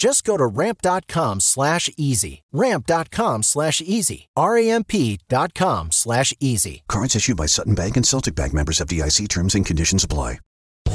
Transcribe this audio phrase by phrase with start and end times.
[0.00, 2.42] Just go to ramp.com slash easy.
[2.52, 4.28] Ramp.com slash easy.
[4.34, 6.82] R-A-M-P dot com slash easy.
[6.88, 10.38] Cards issued by Sutton Bank and Celtic Bank members of FDIC terms and conditions apply.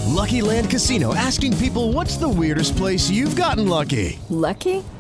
[0.08, 4.18] Lucky Land Casino asking people what's the weirdest place you've gotten lucky?
[4.30, 4.84] Lucky?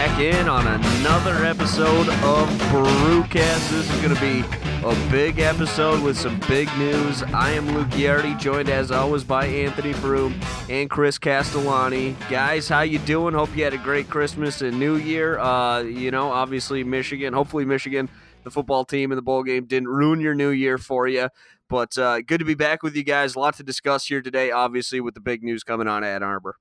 [0.00, 3.68] Back in on another episode of Brewcast.
[3.68, 4.42] This is going to be
[4.82, 7.22] a big episode with some big news.
[7.22, 10.40] I am Luke Giardi, joined as always by Anthony Broome
[10.70, 12.16] and Chris Castellani.
[12.30, 13.34] Guys, how you doing?
[13.34, 15.38] Hope you had a great Christmas and New Year.
[15.38, 18.08] Uh, you know, obviously Michigan, hopefully Michigan,
[18.42, 21.28] the football team in the bowl game didn't ruin your New Year for you.
[21.68, 23.34] But uh, good to be back with you guys.
[23.34, 26.56] A lot to discuss here today, obviously, with the big news coming on at Arbor.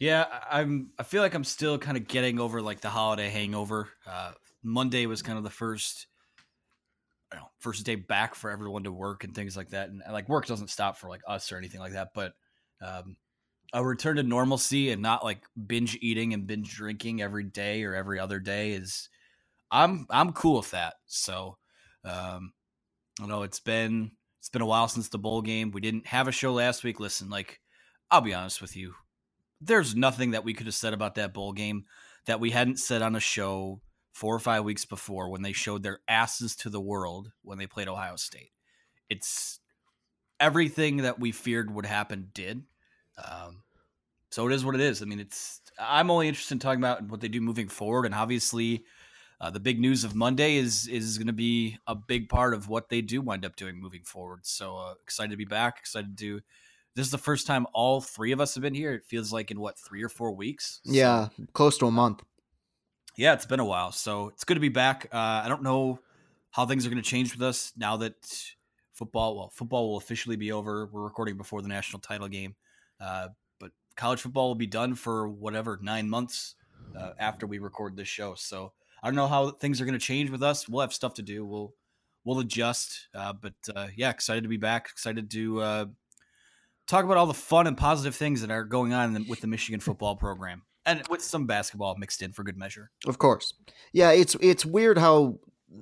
[0.00, 0.92] Yeah, I'm.
[0.98, 3.90] I feel like I'm still kind of getting over like the holiday hangover.
[4.06, 6.06] Uh, Monday was kind of the first,
[7.32, 9.90] you know, first day back for everyone to work and things like that.
[9.90, 12.08] And like work doesn't stop for like us or anything like that.
[12.14, 12.32] But
[12.80, 13.16] um,
[13.74, 17.94] a return to normalcy and not like binge eating and binge drinking every day or
[17.94, 19.10] every other day is,
[19.70, 20.94] I'm I'm cool with that.
[21.06, 21.58] So,
[22.04, 22.52] um,
[23.22, 25.72] I know it's been it's been a while since the bowl game.
[25.72, 27.00] We didn't have a show last week.
[27.00, 27.60] Listen, like
[28.10, 28.94] I'll be honest with you
[29.60, 31.84] there's nothing that we could have said about that bowl game
[32.26, 33.80] that we hadn't said on a show
[34.12, 37.66] four or five weeks before when they showed their asses to the world when they
[37.66, 38.52] played Ohio State.
[39.08, 39.60] It's
[40.38, 42.62] everything that we feared would happen did.
[43.18, 43.62] Um,
[44.30, 45.02] so it is what it is.
[45.02, 48.14] I mean, it's I'm only interested in talking about what they do moving forward, and
[48.14, 48.84] obviously,
[49.40, 52.68] uh, the big news of Monday is is going to be a big part of
[52.68, 54.40] what they do wind up doing moving forward.
[54.44, 55.78] So uh, excited to be back.
[55.78, 56.40] Excited to
[56.96, 58.92] this is the first time all three of us have been here.
[58.92, 60.80] It feels like in what three or four weeks.
[60.84, 62.22] So, yeah, close to a month.
[63.16, 65.08] Yeah, it's been a while, so it's good to be back.
[65.12, 66.00] Uh, I don't know
[66.50, 68.14] how things are going to change with us now that
[68.92, 69.36] football.
[69.36, 70.86] Well, football will officially be over.
[70.86, 72.54] We're recording before the national title game,
[73.00, 73.28] uh,
[73.58, 76.54] but college football will be done for whatever nine months
[76.96, 78.34] uh, after we record this show.
[78.34, 78.72] So
[79.02, 80.68] I don't know how things are going to change with us.
[80.68, 81.44] We'll have stuff to do.
[81.44, 81.74] We'll
[82.24, 83.08] we'll adjust.
[83.14, 84.88] Uh, but uh, yeah, excited to be back.
[84.90, 85.86] Excited to uh,
[86.90, 89.80] talk about all the fun and positive things that are going on with the Michigan
[89.80, 92.90] football program, and with some basketball mixed in for good measure.
[93.06, 93.54] Of course,
[93.92, 94.10] yeah.
[94.10, 95.38] It's it's weird how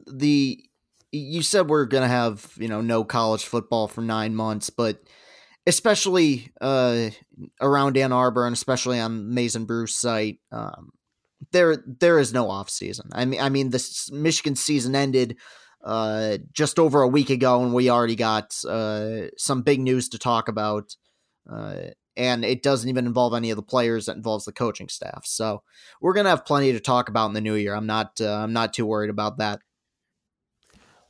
[0.07, 0.63] the
[1.11, 5.01] you said we're gonna have you know no college football for nine months, but
[5.67, 7.11] especially uh,
[7.61, 10.91] around Ann Arbor and especially on Maize n Brew's site, um,
[11.53, 13.11] there there is no off season.
[13.13, 15.37] I mean, I mean, the Michigan season ended
[15.85, 20.19] uh, just over a week ago, and we already got uh, some big news to
[20.19, 20.97] talk about.
[21.51, 25.23] Uh, and it doesn't even involve any of the players; that involves the coaching staff.
[25.25, 25.63] So
[26.01, 27.75] we're gonna have plenty to talk about in the new year.
[27.75, 29.61] I'm not uh, I'm not too worried about that.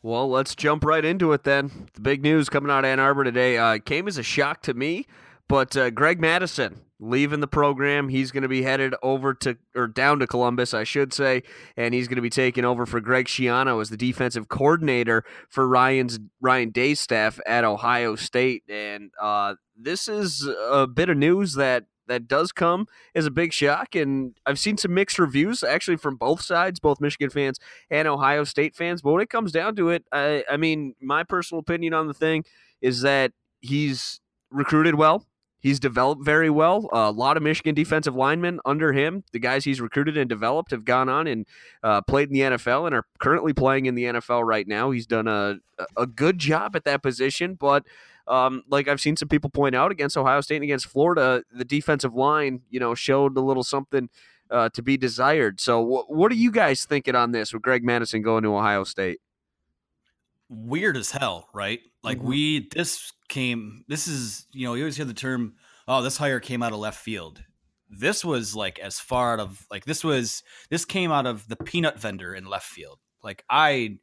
[0.03, 1.89] Well, let's jump right into it then.
[1.95, 4.75] The big news coming out of Ann Arbor today uh, came as a shock to
[4.75, 5.07] me,
[5.49, 8.09] but uh, Greg Mattison leaving the program.
[8.09, 11.43] He's going to be headed over to or down to Columbus, I should say,
[11.77, 15.69] and he's going to be taking over for Greg Schiano as the defensive coordinator for
[15.69, 18.65] Ryan's Ryan Day's staff at Ohio State.
[18.69, 23.53] And uh, this is a bit of news that that does come as a big
[23.53, 23.95] shock.
[23.95, 27.61] And I've seen some mixed reviews actually from both sides, both Michigan fans
[27.91, 29.03] and Ohio State fans.
[29.03, 32.15] But when it comes down to it, I, I mean, my personal opinion on the
[32.15, 32.45] thing
[32.81, 34.21] is that he's
[34.51, 35.27] recruited well.
[35.61, 36.89] He's developed very well.
[36.93, 40.85] A lot of Michigan defensive linemen under him, the guys he's recruited and developed, have
[40.85, 41.47] gone on and
[41.83, 44.91] uh, played in the NFL and are currently playing in the NFL right now.
[44.91, 45.57] He's done a
[45.97, 47.85] a good job at that position, but
[48.29, 51.65] um, like I've seen some people point out against Ohio State and against Florida, the
[51.65, 54.09] defensive line, you know, showed a little something
[54.51, 55.61] uh, to be desired.
[55.61, 58.85] So, wh- what are you guys thinking on this with Greg Mattison going to Ohio
[58.85, 59.21] State?
[60.49, 61.81] Weird as hell, right?
[62.09, 62.29] Like mm-hmm.
[62.29, 63.85] we this came.
[63.87, 65.57] This is you know you always hear the term,
[65.87, 67.43] "Oh, this hire came out of left field."
[67.91, 71.57] This was like as far out of like this was this came out of the
[71.57, 72.99] peanut vendor in left field.
[73.23, 73.99] Like I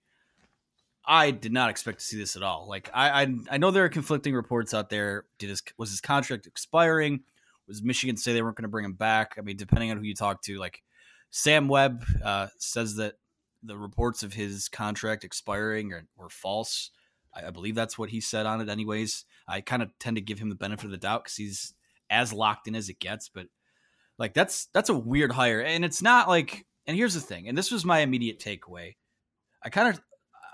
[1.04, 2.68] I did not expect to see this at all.
[2.70, 5.26] Like I, I, I know there are conflicting reports out there.
[5.40, 7.22] Did his was his contract expiring?
[7.68, 9.34] Was Michigan say they weren't going to bring him back?
[9.40, 10.84] I mean, depending on who you talk to, like
[11.32, 13.16] Sam Webb uh, says that
[13.64, 16.92] the reports of his contract expiring are, were false.
[17.36, 18.70] I, I believe that's what he said on it.
[18.70, 21.74] Anyways, I kind of tend to give him the benefit of the doubt because he's
[22.10, 23.30] as locked in as it gets.
[23.30, 23.48] But
[24.18, 26.66] like that's that's a weird hire, and it's not like.
[26.88, 28.96] And here's the thing, and this was my immediate takeaway.
[29.64, 30.02] I kind of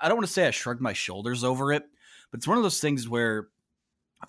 [0.01, 1.83] I don't want to say I shrugged my shoulders over it,
[2.31, 3.49] but it's one of those things where,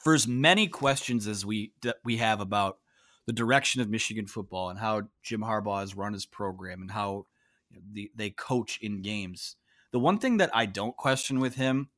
[0.01, 2.79] for as many questions as we that we have about
[3.27, 7.27] the direction of Michigan football and how Jim Harbaugh has run his program and how
[7.93, 9.57] the, they coach in games,
[9.93, 11.89] the one thing that I don't question with him,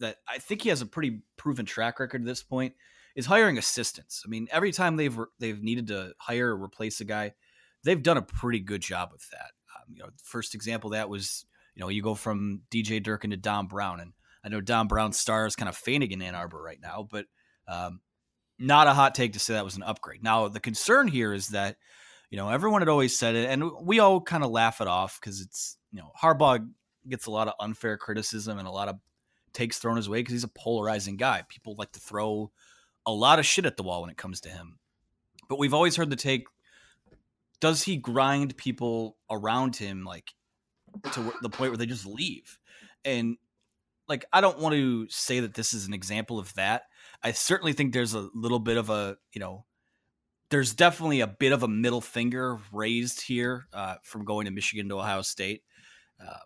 [0.00, 2.74] that I think he has a pretty proven track record at this point,
[3.14, 4.22] is hiring assistants.
[4.26, 7.34] I mean, every time they've they've needed to hire or replace a guy,
[7.84, 9.52] they've done a pretty good job with that.
[9.76, 11.44] Um, you know, first example that was
[11.74, 14.12] you know, you go from DJ Durkin to Don Brown, and
[14.44, 17.26] I know Don Brown's star is kind of fainting in Ann Arbor right now, but
[17.68, 18.00] um,
[18.58, 20.22] not a hot take to say that was an upgrade.
[20.22, 21.76] Now, the concern here is that,
[22.30, 25.18] you know, everyone had always said it, and we all kind of laugh it off
[25.20, 26.66] because it's, you know, Harbaugh
[27.08, 28.96] gets a lot of unfair criticism and a lot of
[29.52, 31.42] takes thrown his way because he's a polarizing guy.
[31.48, 32.50] People like to throw
[33.06, 34.78] a lot of shit at the wall when it comes to him.
[35.48, 36.46] But we've always heard the take
[37.60, 40.32] does he grind people around him like
[41.12, 42.58] to the point where they just leave.
[43.04, 43.36] And
[44.08, 46.84] like, I don't want to say that this is an example of that.
[47.22, 49.66] I certainly think there's a little bit of a, you know,
[50.50, 54.88] there's definitely a bit of a middle finger raised here uh, from going to Michigan
[54.88, 55.62] to Ohio State.
[56.20, 56.38] Uh,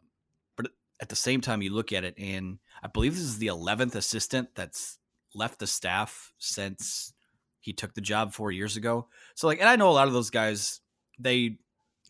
[1.01, 3.95] at the same time, you look at it, and I believe this is the 11th
[3.95, 4.99] assistant that's
[5.35, 7.13] left the staff since
[7.61, 9.09] he took the job four years ago.
[9.35, 10.81] So, like, and I know a lot of those guys,
[11.19, 11.57] they, you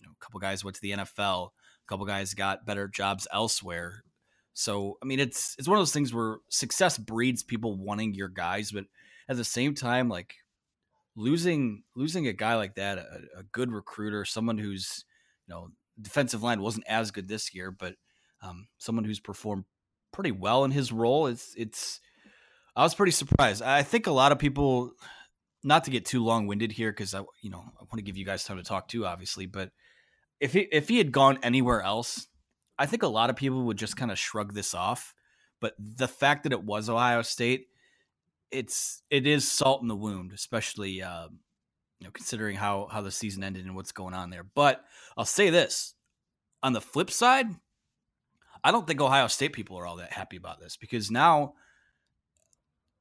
[0.03, 1.49] know, a couple guys went to the NFL.
[1.49, 4.05] A couple guys got better jobs elsewhere.
[4.55, 8.29] So I mean, it's it's one of those things where success breeds people wanting your
[8.29, 8.85] guys, but
[9.29, 10.37] at the same time, like
[11.17, 15.05] losing losing a guy like that, a, a good recruiter, someone who's
[15.47, 15.71] you know
[16.01, 17.97] defensive line wasn't as good this year, but
[18.43, 19.65] um, someone who's performed
[20.13, 21.27] pretty well in his role.
[21.27, 22.01] It's it's
[22.77, 23.63] I was pretty surprised.
[23.63, 24.93] I think a lot of people,
[25.63, 28.17] not to get too long winded here, because I you know I want to give
[28.17, 29.71] you guys time to talk too, obviously, but
[30.41, 32.27] if he if he had gone anywhere else,
[32.79, 35.15] I think a lot of people would just kind of shrug this off.
[35.61, 37.69] But the fact that it was Ohio State,
[38.51, 41.39] it's it is salt in the wound, especially um,
[41.99, 44.45] you know considering how how the season ended and what's going on there.
[44.45, 44.85] But
[45.17, 45.95] I'll say this:
[46.63, 47.47] on the flip side,
[48.65, 51.55] I don't think Ohio State people are all that happy about this because now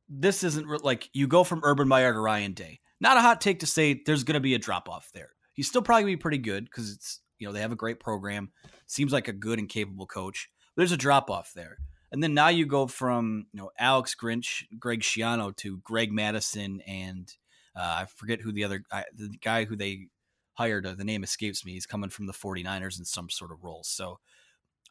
[0.10, 2.82] this isn't re- like you go from Urban Meyer to Ryan Day.
[3.00, 5.30] Not a hot take to say there's going to be a drop off there.
[5.54, 7.76] He's still probably going to be pretty good because it's you know, they have a
[7.78, 8.52] great program.
[8.88, 10.50] Seems like a good and capable coach.
[10.78, 11.78] There's a drop off there.
[12.12, 16.80] And then now you go from, you know, Alex Grinch, Greg Schiano to Greg Mattison
[16.88, 17.30] and
[17.76, 18.84] uh, I forget who the other
[19.16, 20.08] the guy who they
[20.54, 21.74] hired, uh, the name escapes me.
[21.74, 23.84] He's coming from the 49ers in some sort of role.
[23.84, 24.20] So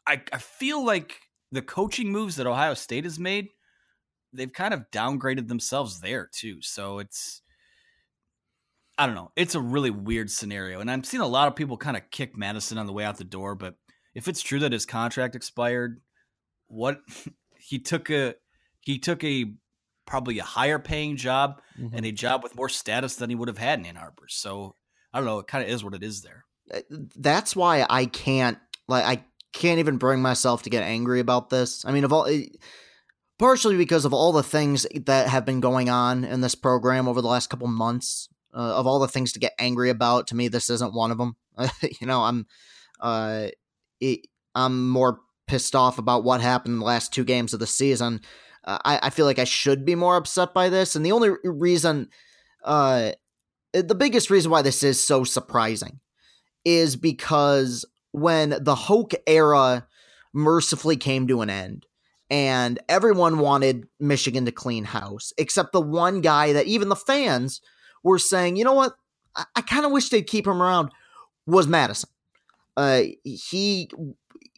[0.07, 1.19] I, I feel like
[1.51, 3.49] the coaching moves that Ohio State has made,
[4.33, 6.61] they've kind of downgraded themselves there too.
[6.61, 7.41] So it's
[8.97, 9.31] I don't know.
[9.35, 12.37] It's a really weird scenario, and I'm seeing a lot of people kind of kick
[12.37, 13.55] Mattison on the way out the door.
[13.55, 13.75] But
[14.13, 15.99] if it's true that his contract expired,
[16.67, 16.99] what
[17.57, 18.35] he took a
[18.81, 19.53] he took a
[20.05, 21.95] probably a higher paying job mm-hmm.
[21.95, 24.25] and a job with more status than he would have had in Ann Arbor.
[24.27, 24.75] So
[25.13, 25.39] I don't know.
[25.39, 26.45] It kind of is what it is there.
[26.73, 26.81] Uh,
[27.15, 28.57] that's why I can't
[28.87, 31.85] like I can't even bring myself to get angry about this.
[31.85, 32.29] I mean, of all.
[33.39, 37.21] Partially because of all the things that have been going on in this program over
[37.21, 38.29] the last couple months.
[38.55, 41.17] Uh, of all the things to get angry about, to me, this isn't one of
[41.17, 41.35] them.
[41.99, 42.45] you know, I'm,
[42.99, 43.47] uh,
[43.99, 47.67] it, I'm more pissed off about what happened in the last two games of the
[47.67, 48.21] season.
[48.63, 51.31] Uh, I, I feel like I should be more upset by this, and the only
[51.43, 52.09] reason,
[52.63, 53.11] uh,
[53.73, 55.99] the biggest reason why this is so surprising,
[56.63, 59.85] is because when the Hoke era
[60.33, 61.85] mercifully came to an end,
[62.29, 67.61] and everyone wanted Michigan to clean house, except the one guy that even the fans
[68.03, 68.93] were saying, you know what,
[69.35, 70.89] I, I kind of wish they'd keep him around,
[71.45, 72.09] was Mattison.
[72.77, 73.89] Uh, he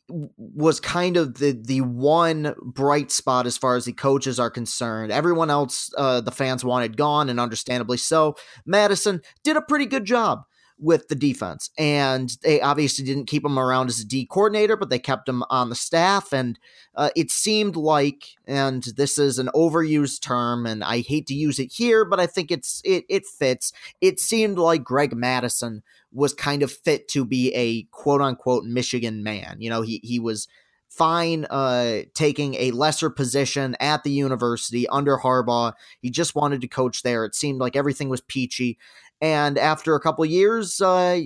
[0.07, 5.11] was kind of the the one bright spot as far as the coaches are concerned.
[5.11, 8.35] Everyone else, uh, the fans wanted gone, and understandably so.
[8.65, 10.43] Mattison did a pretty good job
[10.77, 11.69] with the defense.
[11.77, 15.43] And they obviously didn't keep him around as a D coordinator, but they kept him
[15.49, 16.33] on the staff.
[16.33, 16.59] And
[16.95, 21.59] uh, it seemed like, and this is an overused term, and I hate to use
[21.59, 23.71] it here, but I think it's it it fits.
[24.01, 29.23] It seemed like Greg Mattison was kind of fit to be a quote unquote Michigan
[29.23, 29.57] man.
[29.59, 30.47] You know, he he was
[30.95, 35.73] fine uh, taking a lesser position at the university under Harbaugh.
[35.99, 37.25] He just wanted to coach there.
[37.25, 38.77] It seemed like everything was peachy.
[39.21, 41.21] And after a couple years, uh,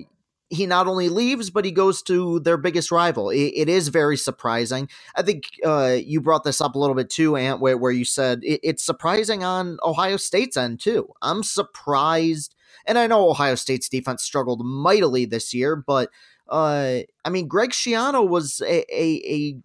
[0.49, 3.29] he not only leaves, but he goes to their biggest rival.
[3.29, 4.89] it, it is very surprising.
[5.15, 8.05] I think uh, you brought this up a little bit too, Ant, where, where you
[8.05, 11.09] said it, it's surprising on Ohio State's end too.
[11.21, 12.55] I'm surprised,
[12.87, 16.09] and I know Ohio State's defense struggled mightily this year, but
[16.49, 19.55] uh, I mean, Greg Schiano was a, a, a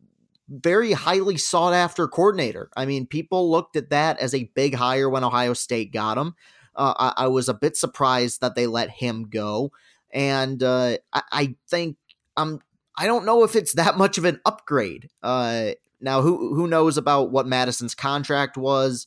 [0.51, 2.69] very highly sought after coordinator.
[2.77, 6.35] I mean, people looked at that as a big hire when Ohio State got him.
[6.77, 9.73] Uh, I, I, was a bit surprised that they let him go,
[10.13, 11.97] and uh, I, I, think
[12.37, 12.61] I'm.
[12.97, 15.09] I don't know if it's that much of an upgrade.
[15.23, 19.07] Uh, now, who who knows about what Mattison's contract was?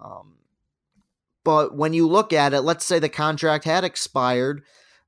[0.00, 0.34] Um,
[1.44, 4.62] but when you look at it, let's say the contract had expired.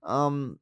[0.04, 0.60] Um,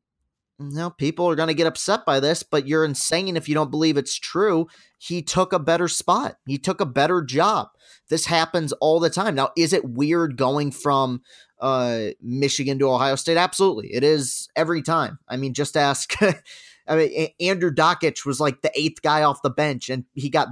[0.59, 3.71] now people are going to get upset by this, but you're insane if you don't
[3.71, 4.67] believe it's true.
[4.99, 6.37] He took a better spot.
[6.47, 7.69] He took a better job.
[8.09, 9.35] This happens all the time.
[9.35, 11.23] Now, is it weird going from
[11.61, 13.37] uh, Michigan to Ohio State?
[13.37, 13.93] Absolutely.
[13.93, 15.19] It is every time.
[15.29, 16.15] I mean, just ask.
[16.89, 20.49] I mean, Andrew Dakich was like the eighth guy off the bench, and he got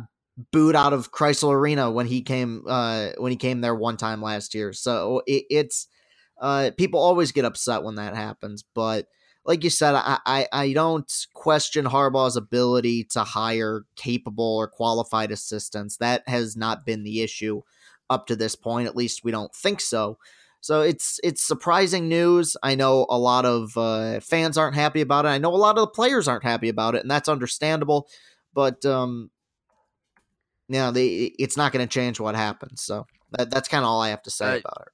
[0.50, 4.20] booed out of Crisler Arena when he came uh, when he came there one time
[4.20, 4.72] last year.
[4.72, 5.86] So it, it's
[6.40, 9.06] uh, people always get upset when that happens, but
[9.44, 15.30] like you said, I, I, I don't question Harbaugh's ability to hire capable or qualified
[15.30, 15.98] assistants.
[15.98, 17.62] That has not been the issue
[18.08, 18.88] up to this point.
[18.88, 20.18] At least we don't think so.
[20.60, 22.56] So it's it's surprising news.
[22.62, 25.28] I know a lot of uh, fans aren't happy about it.
[25.28, 28.08] I know a lot of the players aren't happy about it, and that's understandable.
[28.54, 29.30] But um,
[30.68, 32.80] you know, they, it's not going to change what happens.
[32.80, 34.93] So that, that's kind of all I have to say uh, about it.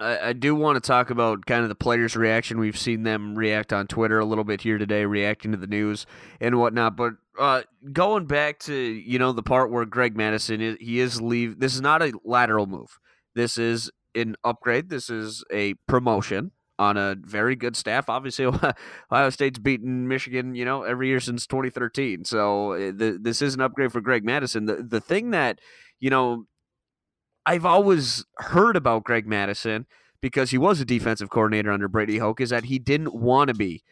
[0.00, 2.58] I, I do want to talk about kind of the players' reaction.
[2.58, 6.06] We've seen them react on Twitter a little bit here today, reacting to the news
[6.40, 6.96] and whatnot.
[6.96, 11.20] But uh, going back to you know the part where Greg Mattison is, he is
[11.20, 11.60] leave.
[11.60, 12.98] This is not a lateral move.
[13.34, 14.88] This is an upgrade.
[14.88, 18.08] This is a promotion on a very good staff.
[18.08, 18.46] Obviously,
[19.12, 22.24] Ohio State's beaten Michigan, you know, every year since 2013.
[22.24, 24.64] So eh, the, this is an upgrade for Greg Mattison.
[24.64, 25.60] The the thing that
[26.00, 26.46] you know
[27.46, 29.86] I've always heard about Greg Mattison
[30.20, 33.54] because he was a defensive coordinator under Brady Hoke is that he didn't want to
[33.54, 33.82] be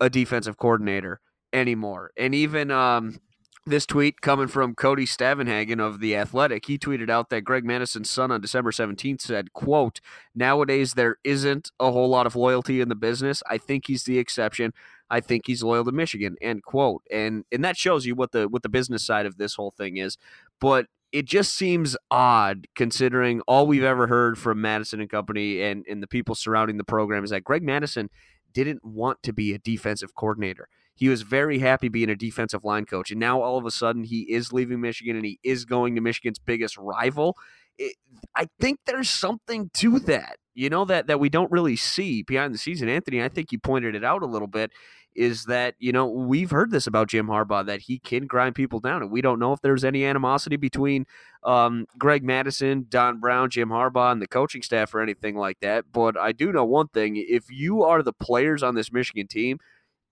[0.00, 1.20] a defensive coordinator
[1.52, 2.10] anymore.
[2.16, 3.20] And even um,
[3.66, 8.10] this tweet coming from Cody Stavenhagen of The Athletic, he tweeted out that Greg Mattison's
[8.10, 10.00] son on December 17th said, quote,
[10.34, 13.42] nowadays there isn't a whole lot of loyalty in the business.
[13.48, 14.72] I think he's the exception.
[15.10, 17.02] I think he's loyal to Michigan, end quote.
[17.10, 19.96] And and that shows you what the what the business side of this whole thing
[19.96, 20.18] is.
[20.60, 25.84] But it just seems odd considering all we've ever heard from Mattison and company and,
[25.88, 28.10] and the people surrounding the program is that Greg Mattison
[28.52, 30.68] didn't want to be a defensive coordinator.
[30.94, 33.10] He was very happy being a defensive line coach.
[33.10, 36.00] And now all of a sudden he is leaving Michigan and he is going to
[36.00, 37.36] Michigan's biggest rival.
[37.78, 37.96] It,
[38.34, 42.52] I think there's something to that, you know, that, that we don't really see behind
[42.52, 42.72] the.
[42.80, 44.72] And Anthony, I think you pointed it out a little bit
[45.18, 48.78] is that, you know, we've heard this about Jim Harbaugh that he can grind people
[48.78, 49.02] down.
[49.02, 51.06] And we don't know if there's any animosity between
[51.42, 55.86] um, Greg Mattison, Don Brown, Jim Harbaugh, and the coaching staff or anything like that.
[55.92, 59.58] But I do know one thing if you are the players on this Michigan team,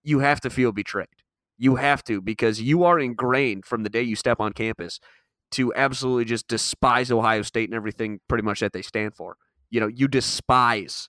[0.03, 1.07] you have to feel betrayed.
[1.57, 4.99] You have to because you are ingrained from the day you step on campus
[5.51, 9.37] to absolutely just despise Ohio State and everything pretty much that they stand for.
[9.69, 11.07] You know, you despise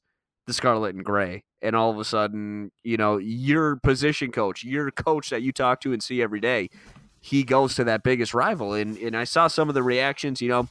[0.48, 1.44] the Scarlet and Gray.
[1.62, 5.80] And all of a sudden, you know, your position coach, your coach that you talk
[5.82, 6.70] to and see every day,
[7.20, 8.72] he goes to that biggest rival.
[8.74, 10.68] And and I saw some of the reactions, you know,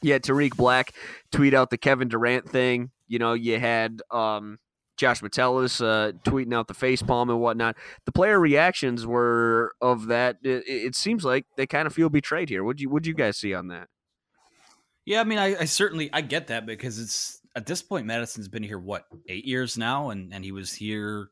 [0.00, 0.92] you had Tarik Black
[1.30, 2.90] tweet out the Kevin Durant thing.
[3.06, 4.58] You know, you had um,
[4.96, 7.76] Josh Metellus uh, tweeting out the facepalm and whatnot.
[8.04, 10.36] The player reactions were of that.
[10.42, 12.62] It, it seems like they kind of feel betrayed here.
[12.62, 13.88] Would you Would you guys see on that?
[15.04, 18.48] Yeah, I mean, I, I certainly I get that because it's at this point Mattison's
[18.48, 21.30] been here what eight years now, and and he was here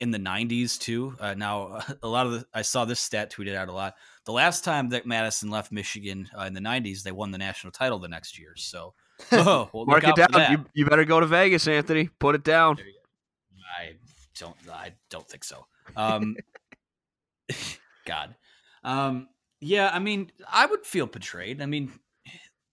[0.00, 1.16] in the 90s too.
[1.18, 3.94] Uh, now a lot of the I saw this stat tweeted out a lot.
[4.24, 7.72] The last time that Mattison left Michigan uh, in the 90s, they won the national
[7.72, 8.54] title the next year.
[8.56, 8.94] So
[9.32, 10.52] oh, well, mark it down.
[10.52, 12.08] You, you better go to Vegas, Anthony.
[12.18, 12.76] Put it down.
[13.78, 13.92] I
[14.38, 14.56] don't.
[14.70, 15.66] I don't think so.
[15.96, 16.36] Um,
[18.04, 18.34] God.
[18.84, 19.28] Um,
[19.60, 21.62] yeah, I mean, I would feel betrayed.
[21.62, 21.92] I mean,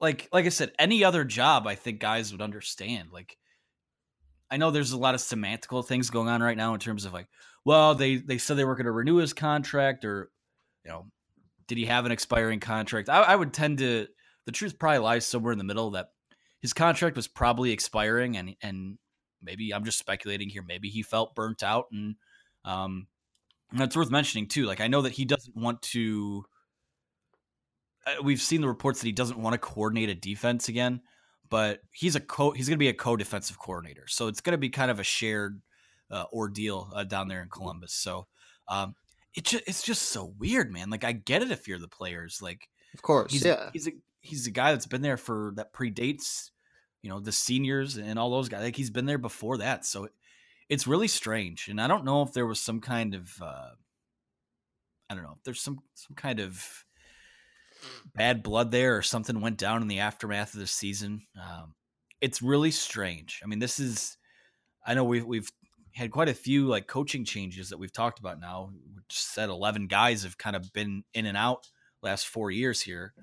[0.03, 3.09] like like I said, any other job, I think guys would understand.
[3.13, 3.37] Like,
[4.51, 7.13] I know there's a lot of semantical things going on right now in terms of
[7.13, 7.27] like,
[7.63, 10.29] well, they they said they were going to renew his contract, or
[10.83, 11.05] you know,
[11.67, 13.07] did he have an expiring contract?
[13.07, 14.07] I, I would tend to.
[14.45, 16.07] The truth probably lies somewhere in the middle that
[16.61, 18.97] his contract was probably expiring, and and
[19.41, 20.63] maybe I'm just speculating here.
[20.67, 22.15] Maybe he felt burnt out, and
[22.65, 23.07] um,
[23.71, 24.65] and that's worth mentioning too.
[24.65, 26.43] Like I know that he doesn't want to
[28.23, 31.01] we've seen the reports that he doesn't want to coordinate a defense again,
[31.49, 34.07] but he's a co he's going to be a co-defensive coordinator.
[34.07, 35.61] So it's going to be kind of a shared
[36.11, 37.93] uh, ordeal uh, down there in Columbus.
[37.93, 38.27] So
[38.67, 38.95] um,
[39.35, 40.89] it ju- it's just so weird, man.
[40.89, 43.69] Like I get it if you're the players, like of course, he's, yeah.
[43.73, 43.91] He's a
[44.21, 46.51] he's a guy that's been there for that predates,
[47.01, 48.63] you know, the seniors and all those guys.
[48.63, 50.11] Like he's been there before that, so it,
[50.69, 51.67] it's really strange.
[51.67, 53.69] And I don't know if there was some kind of uh,
[55.09, 56.85] I don't know if there's some some kind of
[58.15, 61.21] bad blood there or something went down in the aftermath of the season.
[61.37, 61.75] Um,
[62.21, 63.41] it's really strange.
[63.43, 64.17] I mean, this is
[64.85, 65.49] I know we've we've
[65.93, 68.71] had quite a few like coaching changes that we've talked about now.
[68.73, 71.69] We just said eleven guys have kind of been in and out
[72.01, 73.13] last four years here.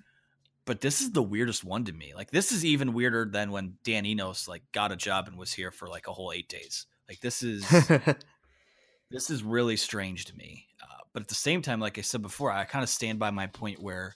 [0.66, 2.12] But this is the weirdest one to me.
[2.14, 5.52] Like this is even weirder than when Dan Enos like got a job and was
[5.52, 6.86] here for like a whole eight days.
[7.08, 7.68] Like this is
[9.10, 10.66] this is really strange to me.
[10.82, 13.30] Uh, but at the same time, like I said before, I kind of stand by
[13.30, 14.14] my point where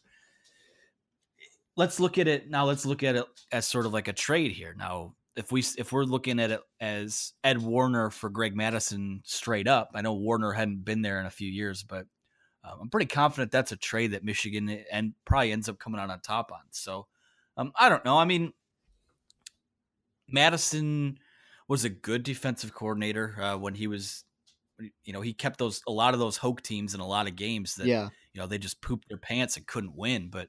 [1.76, 2.64] let's look at it now.
[2.64, 4.74] Let's look at it as sort of like a trade here.
[4.76, 9.66] Now, if we if we're looking at it as Ed Warinner for Greg Mattison straight
[9.66, 12.06] up, I know Warinner hadn't been there in a few years, but
[12.64, 16.10] um, I'm pretty confident that's a trade that Michigan and probably ends up coming out
[16.10, 16.60] on top on.
[16.70, 17.06] So
[17.56, 18.16] um, I don't know.
[18.16, 18.52] I mean,
[20.28, 21.18] Mattison
[21.68, 24.24] was a good defensive coordinator uh, when he was,
[25.02, 27.36] you know, he kept those a lot of those Hoke teams in a lot of
[27.36, 28.08] games that yeah.
[28.32, 30.28] you know they just pooped their pants and couldn't win.
[30.30, 30.48] But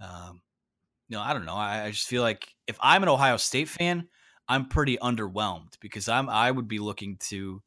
[0.00, 0.40] um,
[1.14, 1.54] know, I don't know.
[1.54, 4.08] I, I just feel like if I'm an Ohio State fan,
[4.48, 7.62] I'm pretty underwhelmed because I'm I would be looking to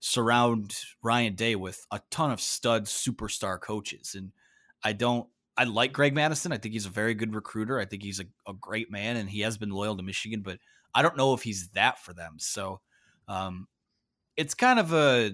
[0.00, 4.14] surround Ryan Day with a ton of stud superstar coaches.
[4.16, 4.32] And
[4.82, 6.52] I don't I like Greg Mattison.
[6.52, 7.78] I think he's a very good recruiter.
[7.78, 10.58] I think he's a, a great man and he has been loyal to Michigan, but
[10.94, 12.36] I don't know if he's that for them.
[12.38, 12.80] So
[13.28, 13.66] um
[14.36, 15.32] it's kind of a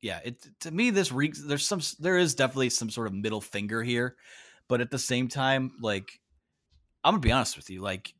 [0.00, 3.40] yeah, it to me this reeks there's some there is definitely some sort of middle
[3.40, 4.16] finger here,
[4.68, 6.20] but at the same time, like
[7.06, 8.12] I'm gonna be honest with you, like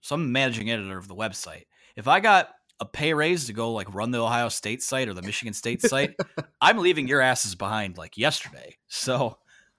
[0.00, 1.64] so I'm managing editor of the website.
[1.94, 2.48] If I got
[2.80, 5.82] a pay raise to go like run the Ohio State site or the Michigan State
[5.82, 6.16] site,
[6.62, 8.76] I'm leaving your asses behind like yesterday.
[8.88, 9.36] So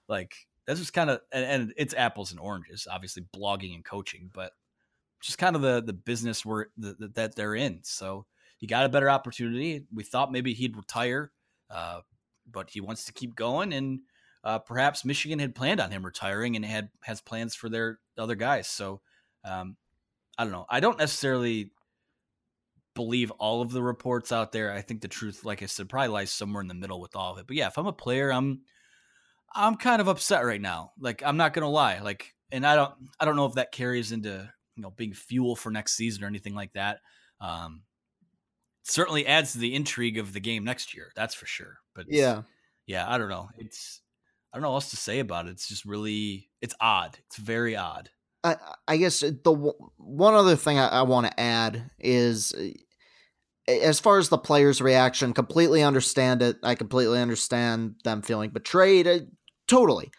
[0.08, 4.30] like that's just kind of and, and, it's apples and oranges, obviously blogging and coaching,
[4.32, 4.52] but
[5.20, 7.80] just kind of the the business where the, the, that they're in.
[7.82, 8.26] So
[8.58, 9.86] he got a better opportunity.
[9.92, 11.32] We thought maybe he'd retire,
[11.68, 12.02] uh,
[12.48, 14.02] but he wants to keep going, and
[14.42, 18.34] uh, perhaps Michigan had planned on him retiring and had has plans for their other
[18.34, 18.68] guys.
[18.68, 19.00] So
[19.44, 19.76] um,
[20.38, 20.66] I don't know.
[20.68, 21.72] I don't necessarily
[22.94, 24.72] believe all of the reports out there.
[24.72, 27.32] I think the truth, like I said, probably lies somewhere in the middle with all
[27.32, 27.46] of it.
[27.46, 28.62] But yeah, if I'm a player, I'm
[29.54, 30.92] I'm kind of upset right now.
[30.98, 32.00] Like I'm not gonna lie.
[32.00, 35.56] Like, and I don't I don't know if that carries into you know being fuel
[35.56, 36.98] for next season or anything like that.
[37.40, 37.82] Um,
[38.82, 41.12] certainly adds to the intrigue of the game next year.
[41.14, 41.78] That's for sure.
[41.94, 42.42] But yeah,
[42.86, 43.48] yeah, I don't know.
[43.58, 44.00] It's
[44.52, 45.50] I don't know what else to say about it.
[45.50, 47.18] It's just really it's odd.
[47.26, 48.10] It's very odd.
[48.42, 48.56] I,
[48.88, 52.54] I guess the one other thing I, I want to add is
[53.68, 56.56] as far as the players' reaction, completely understand it.
[56.62, 59.06] I completely understand them feeling betrayed.
[59.06, 59.18] Uh,
[59.68, 60.10] totally.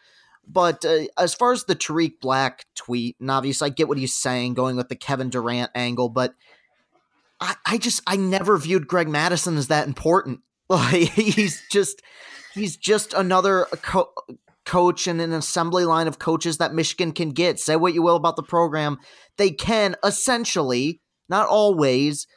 [0.47, 4.13] But uh, as far as the Tarik Black tweet, and obviously I get what he's
[4.13, 6.33] saying, going with the Kevin Durant angle, but
[7.39, 10.41] I, I just I never viewed Greg Mattison as that important.
[10.71, 12.01] Like he's just
[12.53, 14.11] he's just another co-
[14.65, 17.59] coach in an assembly line of coaches that Michigan can get.
[17.59, 18.97] Say what you will about the program,
[19.37, 22.27] they can essentially, not always,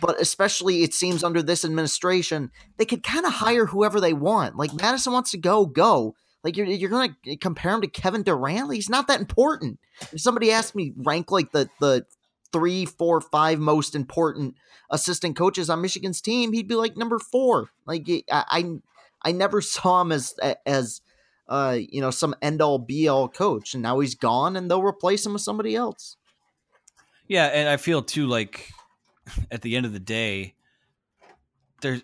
[0.00, 4.56] but especially it seems under this administration, they could kind of hire whoever they want.
[4.56, 6.14] Like Mattison wants to go, go.
[6.44, 8.72] Like you're you're gonna compare him to Kevin Durant?
[8.72, 9.80] He's not that important.
[10.12, 12.06] If somebody asked me rank like the the
[12.52, 14.54] three, four, five most important
[14.90, 17.70] assistant coaches on Michigan's team, he'd be like number four.
[17.86, 18.64] Like I I,
[19.22, 20.34] I never saw him as
[20.66, 21.00] as
[21.48, 24.82] uh you know some end all be all coach, and now he's gone, and they'll
[24.82, 26.16] replace him with somebody else.
[27.26, 28.70] Yeah, and I feel too like
[29.50, 30.54] at the end of the day,
[31.80, 32.02] there's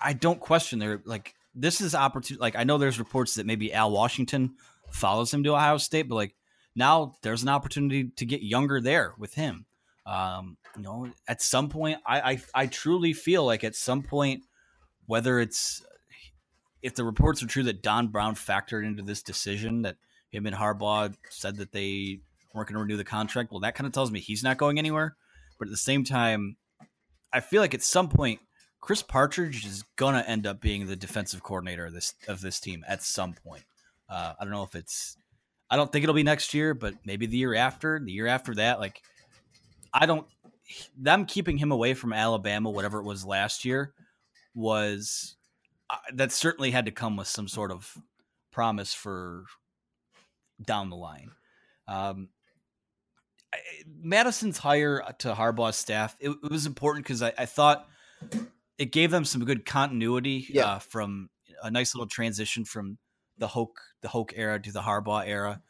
[0.00, 2.40] I don't question there like this is opportunity.
[2.40, 4.54] Like I know there's reports that maybe Al Washington
[4.90, 6.34] follows him to Ohio State, but like
[6.74, 9.66] now there's an opportunity to get younger there with him.
[10.06, 14.44] Um, you know, at some point, I, I I truly feel like at some point,
[15.06, 15.82] whether it's
[16.82, 19.96] if the reports are true that Don Brown factored into this decision that
[20.30, 22.20] him and Harbaugh said that they
[22.54, 24.78] weren't going to renew the contract, well, that kind of tells me he's not going
[24.78, 25.16] anywhere.
[25.58, 26.56] But at the same time,
[27.32, 28.40] I feel like at some point
[28.80, 32.84] Chris Partridge is gonna end up being the defensive coordinator of this of this team
[32.88, 33.62] at some point.
[34.08, 35.16] Uh, I don't know if it's,
[35.70, 38.54] I don't think it'll be next year, but maybe the year after, the year after
[38.56, 38.80] that.
[38.80, 39.00] Like,
[39.94, 40.26] I don't,
[40.98, 43.94] them keeping him away from Alabama, whatever it was last year,
[44.54, 45.36] was
[45.92, 47.96] uh, that certainly had to come with some sort of
[48.50, 49.44] promise for
[50.64, 51.30] down the line.
[51.86, 52.30] Um,
[53.86, 57.86] Mattison's hire to Harbaugh's staff, it, it was important because I, I, thought
[58.78, 60.64] it gave them some good continuity yeah.
[60.64, 61.28] uh, from
[61.62, 62.96] a nice little transition from
[63.36, 65.60] the Hoke the Hoke era to the Harbaugh era.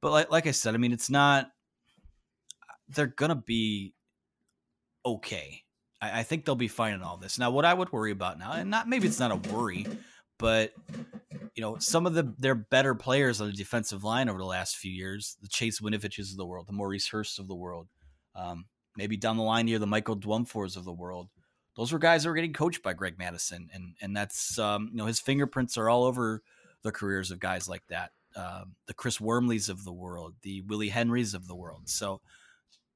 [0.00, 1.50] But like like I said, I mean, it's not.
[2.88, 3.92] They're gonna be
[5.04, 5.64] okay.
[6.00, 7.38] I, I think they'll be fine in all this.
[7.38, 9.86] Now, what I would worry about now, and not maybe it's not a worry,
[10.38, 10.72] but
[11.54, 14.76] you know, some of the their better players on the defensive line over the last
[14.76, 17.88] few years, the Chase Winoviches of the world, the Maurice Hurst of the world,
[18.34, 21.28] um, maybe down the line here, the Michael Dwumfours of the world
[21.76, 24.96] those were guys that were getting coached by Greg Mattison, and and that's um, you
[24.96, 26.42] know his fingerprints are all over
[26.82, 30.88] the careers of guys like that, um, the Chris Wormleys of the world, the Willie
[30.88, 31.88] Henrys of the world.
[31.88, 32.20] So,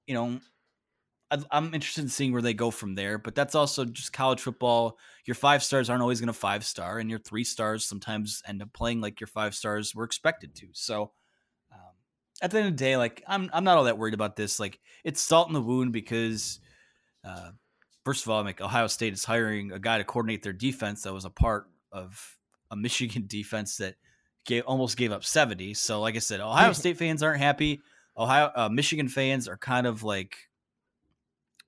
[0.06, 0.40] you know,
[1.50, 3.18] I'm interested in seeing where they go from there.
[3.18, 4.98] But that's also just college football.
[5.26, 8.62] Your five stars aren't always going to five star, and your three stars sometimes end
[8.62, 10.68] up playing like your five stars were expected to.
[10.72, 11.12] So.
[11.72, 11.78] Um,
[12.42, 14.58] at the end of the day, like I'm, I'm not all that worried about this.
[14.58, 16.58] Like it's salt in the wound because
[17.24, 17.50] uh,
[18.04, 21.12] first of all, like Ohio State is hiring a guy to coordinate their defense that
[21.12, 22.38] was a part of
[22.70, 23.96] a Michigan defense that
[24.46, 25.74] gave almost gave up 70.
[25.74, 27.80] So, like I said, Ohio State fans aren't happy.
[28.16, 30.36] Ohio uh, Michigan fans are kind of like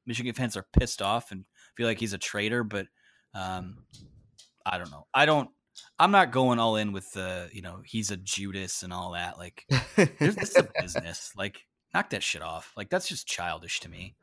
[0.07, 1.45] Michigan fans are pissed off and
[1.77, 2.65] feel like he's a traitor.
[2.65, 2.87] But
[3.35, 3.85] um,
[4.65, 5.07] I don't know.
[5.15, 5.51] I don't.
[5.99, 9.39] I'm not going all in with the you know he's a Judas and all that.
[9.39, 9.65] Like,
[9.97, 11.33] this is a business.
[11.37, 12.73] Like, knock that shit off.
[12.77, 14.17] Like, that's just childish to me.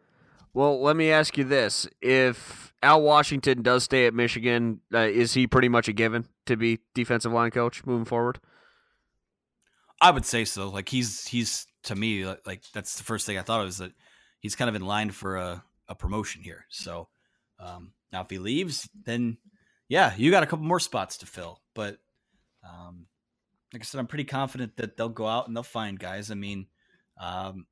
[0.53, 5.33] Well, let me ask you this: If Al Washington does stay at Michigan, uh, is
[5.33, 8.39] he pretty much a given to be defensive line coach moving forward?
[10.01, 10.69] I would say so.
[10.69, 13.91] Like he's he's to me like that's the first thing I thought of is that
[14.39, 16.65] he's kind of in line for a, a promotion here.
[16.69, 17.09] So
[17.59, 19.37] um, now if he leaves, then
[19.89, 21.59] yeah, you got a couple more spots to fill.
[21.75, 21.97] But
[22.63, 23.07] um,
[23.73, 26.31] like I said, I'm pretty confident that they'll go out and they'll find guys.
[26.31, 26.67] I mean,
[27.19, 27.65] um,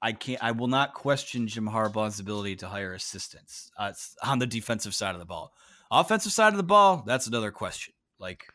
[0.00, 0.42] I can't.
[0.42, 5.14] I will not question Jim Harbaugh's ability to hire assistants uh, on the defensive side
[5.14, 5.52] of the ball.
[5.90, 7.94] Offensive side of the ball, that's another question.
[8.18, 8.46] Like,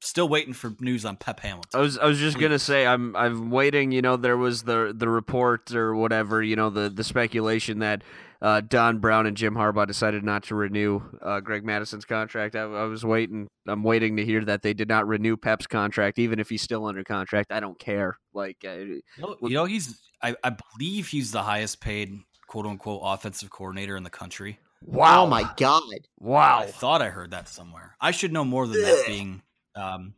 [0.00, 1.78] still waiting for news on Pep Hamilton.
[1.78, 2.42] I was I was just Please.
[2.42, 3.92] gonna say I'm I'm waiting.
[3.92, 6.42] You know, there was the the report or whatever.
[6.42, 8.02] You know, the the speculation that
[8.42, 12.56] uh, Don Brown and Jim Harbaugh decided not to renew uh, Greg Mattison's contract.
[12.56, 13.48] I, I, was waiting.
[13.68, 16.86] I'm waiting to hear that they did not renew Pep's contract, even if he's still
[16.86, 17.52] under contract.
[17.52, 18.18] I don't care.
[18.32, 20.00] Like, uh, you, know, you know, he's.
[20.22, 24.58] I, I believe he's the highest paid quote unquote offensive coordinator in the country.
[24.82, 25.82] Wow, oh my god!
[26.18, 27.96] Wow, I thought I heard that somewhere.
[28.00, 29.04] I should know more than that.
[29.06, 29.42] Being,
[29.74, 30.14] um,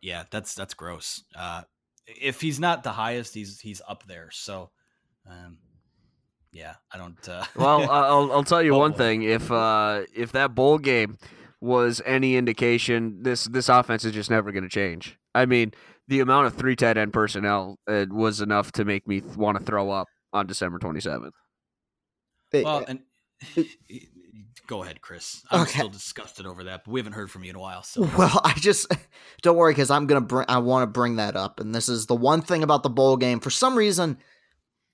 [0.00, 1.24] yeah, that's that's gross.
[1.34, 1.62] Uh,
[2.06, 4.30] if he's not the highest, he's he's up there.
[4.32, 4.70] So,
[5.28, 5.58] um,
[6.52, 7.28] yeah, I don't.
[7.28, 7.44] Uh...
[7.56, 8.98] well, I'll I'll tell you oh, one boy.
[8.98, 9.22] thing.
[9.22, 11.18] If uh if that bowl game
[11.60, 15.18] was any indication, this this offense is just never going to change.
[15.34, 15.72] I mean,
[16.06, 19.64] the amount of three tight end personnel uh, was enough to make me want to
[19.64, 21.34] throw up on December twenty seventh.
[22.52, 23.00] Well, and
[24.68, 25.42] Go ahead, Chris.
[25.50, 25.78] I'm Okay.
[25.78, 27.82] still disgusted over that, but we haven't heard from you in a while.
[27.82, 28.86] So Well, I just
[29.42, 30.44] don't worry because I'm gonna bring.
[30.48, 33.16] I want to bring that up, and this is the one thing about the bowl
[33.16, 33.40] game.
[33.40, 34.18] For some reason,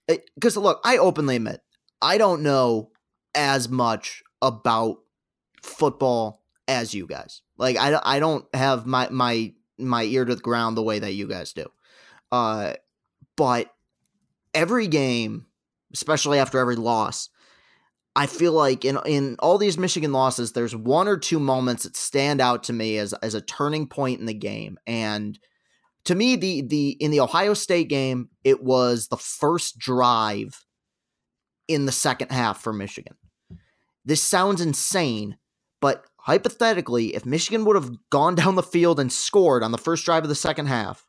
[0.06, 1.60] because look, I openly admit
[2.00, 2.92] I don't know
[3.34, 4.98] as much about
[5.62, 7.42] football as you guys.
[7.58, 11.14] Like I, I don't have my my my ear to the ground the way that
[11.14, 11.66] you guys do.
[12.30, 12.74] Uh,
[13.36, 13.74] but
[14.54, 15.46] every game,
[15.92, 17.28] especially after every loss,
[18.16, 21.96] I feel like in in all these Michigan losses, there's one or two moments that
[21.96, 24.78] stand out to me as as a turning point in the game.
[24.86, 25.38] And
[26.04, 30.64] to me, the the in the Ohio State game, it was the first drive
[31.66, 33.16] in the second half for Michigan.
[34.04, 35.38] This sounds insane,
[35.80, 40.04] but hypothetically, if Michigan would have gone down the field and scored on the first
[40.04, 41.04] drive of the second half,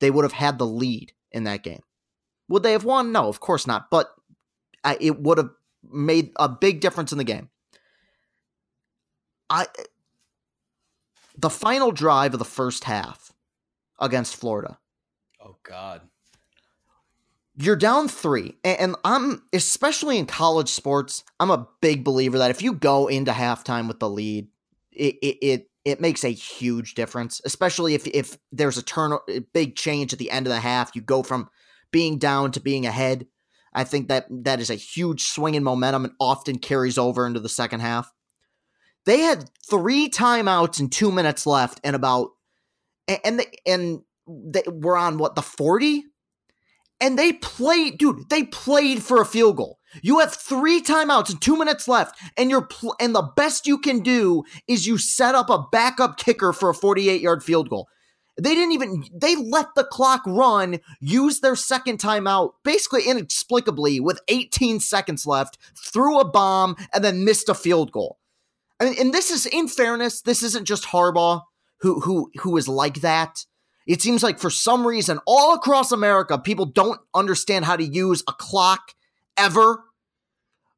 [0.00, 1.80] they would have had the lead in that game.
[2.48, 3.10] Would they have won?
[3.10, 3.86] No, of course not.
[3.90, 4.08] But
[4.84, 5.50] I, it would have
[5.92, 7.50] made a big difference in the game.
[9.48, 9.66] I
[11.36, 13.32] the final drive of the first half
[13.98, 14.78] against Florida.
[15.40, 16.02] Oh God.
[17.58, 21.24] You're down three, and, I'm especially in college sports.
[21.40, 24.48] I'm a big believer that if you go into halftime with the lead,
[24.92, 27.40] it it it, it makes a huge difference.
[27.46, 30.94] Especially if if there's a turn, a big change at the end of the half,
[30.94, 31.48] you go from
[31.90, 33.26] being down to being ahead.
[33.76, 37.40] I think that that is a huge swing in momentum and often carries over into
[37.40, 38.10] the second half.
[39.04, 42.30] They had three timeouts and two minutes left, and about
[43.06, 46.04] and they, and they were on what the forty,
[47.00, 48.28] and they played, dude.
[48.30, 49.78] They played for a field goal.
[50.02, 53.78] You have three timeouts and two minutes left, and you're pl- and the best you
[53.78, 57.88] can do is you set up a backup kicker for a forty-eight yard field goal.
[58.38, 64.20] They didn't even they let the clock run, use their second timeout, basically inexplicably with
[64.28, 65.58] 18 seconds left,
[65.92, 68.18] threw a bomb, and then missed a field goal.
[68.78, 71.42] I mean, and this is in fairness, this isn't just Harbaugh
[71.80, 73.44] who who who is like that.
[73.86, 78.22] It seems like for some reason, all across America, people don't understand how to use
[78.28, 78.94] a clock
[79.36, 79.84] ever.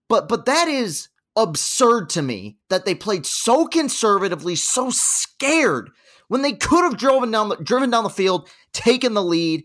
[0.08, 5.90] But but that is absurd to me that they played so conservatively, so scared
[6.28, 9.64] when they could have driven down the driven down the field, taken the lead.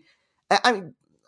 [0.50, 0.82] I,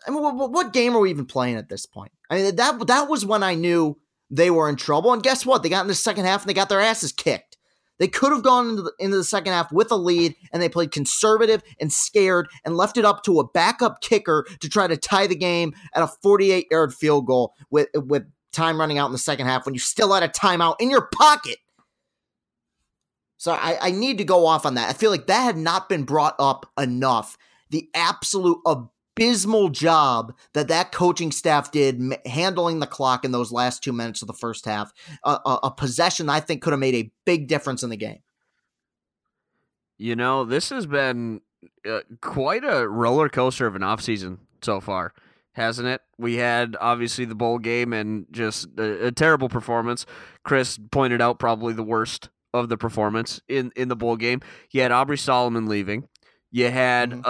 [0.07, 2.11] I mean, what, what game are we even playing at this point?
[2.29, 3.97] I mean, that that was when I knew
[4.29, 5.13] they were in trouble.
[5.13, 5.63] And guess what?
[5.63, 7.57] They got in the second half and they got their asses kicked.
[7.99, 10.69] They could have gone into the, into the second half with a lead, and they
[10.69, 14.97] played conservative and scared and left it up to a backup kicker to try to
[14.97, 19.11] tie the game at a 48 yard field goal with with time running out in
[19.11, 21.57] the second half when you still had a timeout in your pocket.
[23.37, 24.89] So I, I need to go off on that.
[24.89, 27.37] I feel like that had not been brought up enough.
[27.69, 33.51] The absolute abysmal job that that coaching staff did m- handling the clock in those
[33.51, 34.91] last two minutes of the first half,
[35.23, 38.19] a, a, possession I think could have made a big difference in the game.
[39.97, 41.41] You know, this has been
[41.87, 45.13] uh, quite a roller coaster of an offseason so far,
[45.53, 46.01] hasn't it?
[46.17, 50.05] We had obviously the bowl game and just a, a terrible performance.
[50.43, 54.41] Chris pointed out probably the worst of the performance in, in the bowl game.
[54.71, 56.07] You had Aubrey Solomon leaving.
[56.51, 57.21] You had Mm-hmm.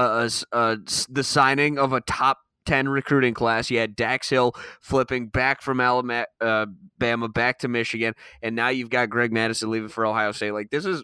[0.54, 0.78] a- a a
[1.10, 3.70] the signing of a top 10 recruiting class.
[3.72, 8.14] You had Dax Hill flipping back from Alabama uh, back to Michigan.
[8.42, 10.52] And now you've got Greg Mattison leaving for Ohio State.
[10.52, 11.04] Like, this is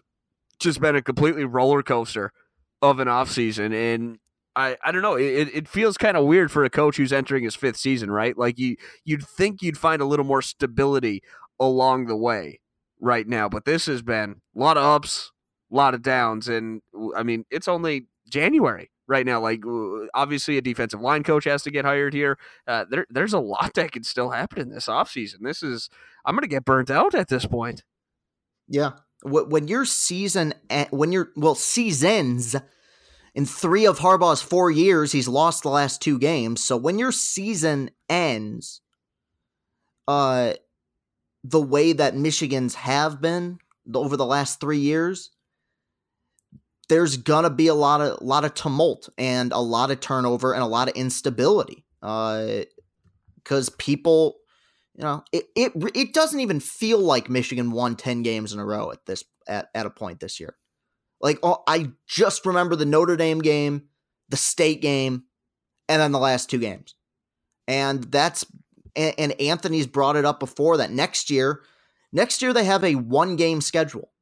[0.60, 2.32] just been a completely roller coaster
[2.82, 3.72] of an offseason.
[3.74, 4.18] And
[4.54, 5.14] I, I don't know.
[5.16, 8.36] It, it feels kind of weird for a coach who's entering his fifth season, right?
[8.38, 11.22] Like you you'd think you'd find a little more stability
[11.58, 12.60] along the way
[13.04, 15.30] right now, but this has been a lot of ups,
[15.70, 16.80] a lot of downs, and
[17.16, 19.40] I mean it's only January right now.
[19.40, 19.62] Like
[20.14, 22.38] obviously a defensive line coach has to get hired here.
[22.66, 25.40] Uh, there there's a lot that can still happen in this offseason.
[25.42, 25.90] This is
[26.24, 27.84] I'm gonna get burnt out at this point.
[28.68, 28.92] Yeah.
[29.22, 30.52] When your season,
[30.90, 32.56] when you're, well, seasons,
[33.34, 36.62] in three of Harbaugh's four years, he's lost the last two games.
[36.62, 38.82] So when your season ends,
[40.06, 40.54] uh,
[41.44, 43.58] the way that Michigan's have been
[43.94, 45.30] over the last three years,
[46.88, 50.62] there's gonna be a lot of lot of tumult and a lot of turnover and
[50.62, 51.84] a lot of instability.
[52.02, 52.62] Uh,
[53.36, 54.36] because people,
[54.94, 58.64] you know, it, it it doesn't even feel like Michigan won ten games in a
[58.64, 60.56] row at this at, at a point this year.
[61.20, 63.84] Like oh, I just remember the Notre Dame game,
[64.30, 65.24] the state game,
[65.88, 66.94] and then the last two games,
[67.68, 68.46] and that's
[68.96, 71.62] and, and Anthony's brought it up before that next year,
[72.12, 74.12] next year they have a one game schedule,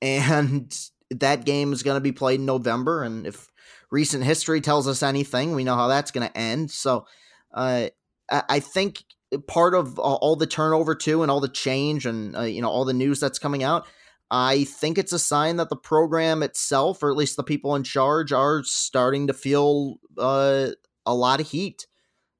[0.00, 0.76] and
[1.10, 3.48] that game is going to be played in November, and if
[3.90, 6.70] recent history tells us anything, we know how that's going to end.
[6.70, 7.06] So,
[7.54, 7.88] uh,
[8.30, 9.04] I think
[9.46, 12.84] part of all the turnover too, and all the change, and uh, you know all
[12.84, 13.86] the news that's coming out.
[14.30, 17.82] I think it's a sign that the program itself, or at least the people in
[17.82, 20.68] charge, are starting to feel uh,
[21.06, 21.86] a lot of heat.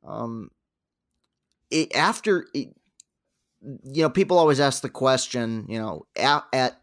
[0.06, 0.50] Um,
[1.70, 2.68] it, after, it,
[3.60, 6.80] you know, people always ask the question, you know, at, at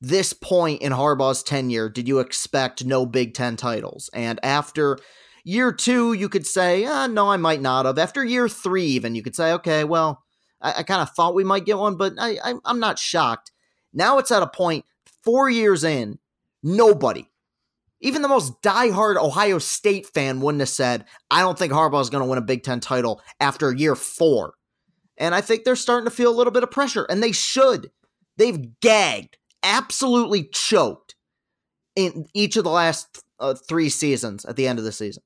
[0.00, 4.10] this point in Harbaugh's tenure, did you expect no Big Ten titles?
[4.12, 4.98] And after
[5.44, 7.98] year two, you could say, ah, no, I might not have.
[7.98, 10.22] After year three, even, you could say, okay, well,
[10.60, 13.52] I, I kind of thought we might get one, but I, I, I'm not shocked.
[13.92, 14.84] Now it's at a point,
[15.24, 16.18] four years in,
[16.62, 17.27] nobody,
[18.00, 22.10] even the most diehard Ohio State fan wouldn't have said, I don't think Harbaugh is
[22.10, 24.54] going to win a Big Ten title after year four.
[25.16, 27.90] And I think they're starting to feel a little bit of pressure, and they should.
[28.36, 31.16] They've gagged, absolutely choked
[31.96, 35.24] in each of the last uh, three seasons at the end of the season.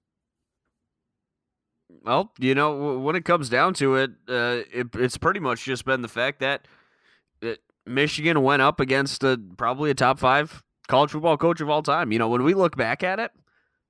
[2.02, 5.84] Well, you know, when it comes down to it, uh, it it's pretty much just
[5.84, 6.66] been the fact that
[7.42, 11.82] it, Michigan went up against a, probably a top five college football coach of all
[11.82, 12.12] time.
[12.12, 13.30] You know, when we look back at it,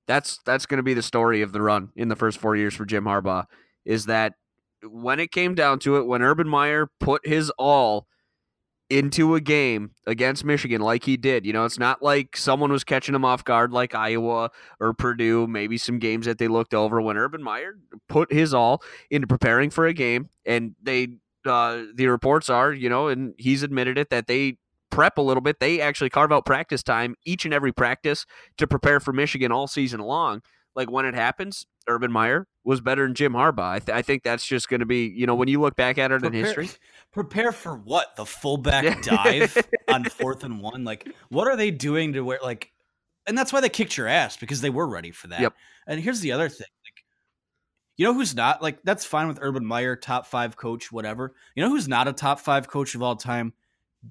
[0.06, 2.74] that's that's going to be the story of the run in the first four years
[2.74, 3.46] for Jim Harbaugh.
[3.84, 4.34] Is that
[4.84, 8.06] when it came down to it, when Urban Meyer put his all
[8.88, 11.46] into a game against Michigan like he did.
[11.46, 15.46] You know, it's not like someone was catching him off guard like Iowa or Purdue,
[15.46, 17.78] maybe some games that they looked over when Urban Meyer
[18.10, 21.08] put his all into preparing for a game and they
[21.46, 24.58] uh, the reports are, you know, and he's admitted it that they
[24.92, 25.58] prep a little bit.
[25.58, 28.24] They actually carve out practice time each and every practice
[28.58, 30.42] to prepare for Michigan all season long.
[30.76, 33.72] Like when it happens, Urban Meyer was better than Jim Harbaugh.
[33.72, 35.98] I, th- I think that's just going to be, you know, when you look back
[35.98, 36.70] at it prepare, in history.
[37.12, 38.16] Prepare for what?
[38.16, 39.56] The fullback dive
[39.88, 40.84] on fourth and one?
[40.84, 42.72] Like, what are they doing to where, like,
[43.26, 45.40] and that's why they kicked your ass because they were ready for that.
[45.40, 45.54] Yep.
[45.86, 46.66] And here's the other thing.
[46.84, 47.04] Like,
[47.96, 48.62] you know who's not?
[48.62, 51.34] Like, that's fine with Urban Meyer, top five coach, whatever.
[51.54, 53.52] You know who's not a top five coach of all time?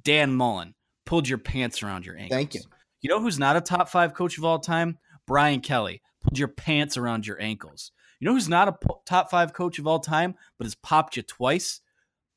[0.04, 0.76] Dan Mullen
[1.06, 2.38] pulled your pants around your ankles.
[2.38, 2.62] Thank you.
[3.02, 4.98] You know who's not a top five coach of all time?
[5.28, 7.92] Brian Kelly pulled your pants around your ankles.
[8.20, 8.76] You know who's not a
[9.06, 11.82] top five coach of all time, but has popped you twice?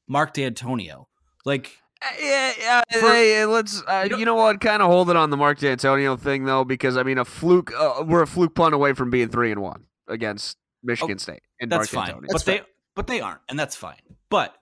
[0.09, 1.07] Mark Dantonio.
[1.45, 2.83] Like, uh, yeah, yeah.
[2.91, 3.83] For, hey, let's.
[3.87, 4.61] Uh, you, know, you know what?
[4.61, 7.73] Kind of hold it on the Mark Dantonio thing though, because I mean, a fluke.
[7.79, 11.43] Uh, we're a fluke punt away from being three and one against Michigan oh, State.
[11.61, 12.33] And that's Mark fine, Dantonio.
[12.33, 12.61] but they,
[12.95, 14.01] but they aren't, and that's fine.
[14.31, 14.55] But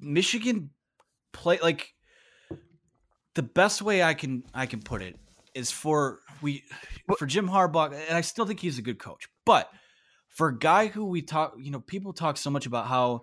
[0.00, 0.70] Michigan
[1.36, 1.92] play like
[3.34, 5.16] the best way I can I can put it
[5.54, 6.64] is for we
[7.18, 9.70] for Jim Harbaugh, and I still think he's a good coach, but
[10.28, 13.22] for a guy who we talk, you know, people talk so much about how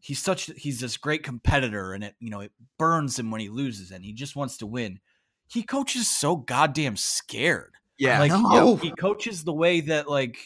[0.00, 3.48] he's such he's this great competitor, and it you know it burns him when he
[3.48, 5.00] loses, and he just wants to win.
[5.46, 7.74] He coaches so goddamn scared.
[7.98, 8.76] Yeah, like no.
[8.76, 10.38] he coaches the way that like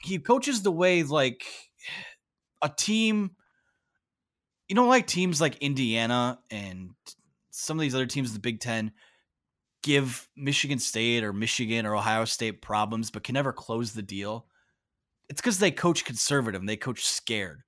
[0.00, 1.44] he coaches the way like
[2.62, 3.32] a team.
[4.68, 6.90] You know, like teams like Indiana and
[7.50, 8.92] some of these other teams in the Big Ten
[9.82, 14.46] give Michigan State or Michigan or Ohio State problems, but can never close the deal.
[15.28, 17.62] It's because they coach conservative and they coach scared.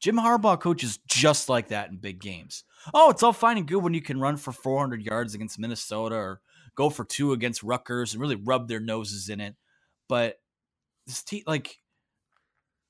[0.00, 2.64] Jim Harbaugh coaches just like that in big games.
[2.94, 6.14] Oh, it's all fine and good when you can run for 400 yards against Minnesota
[6.14, 6.40] or
[6.76, 9.56] go for two against Rutgers and really rub their noses in it.
[10.08, 10.40] But
[11.06, 11.78] this team, like,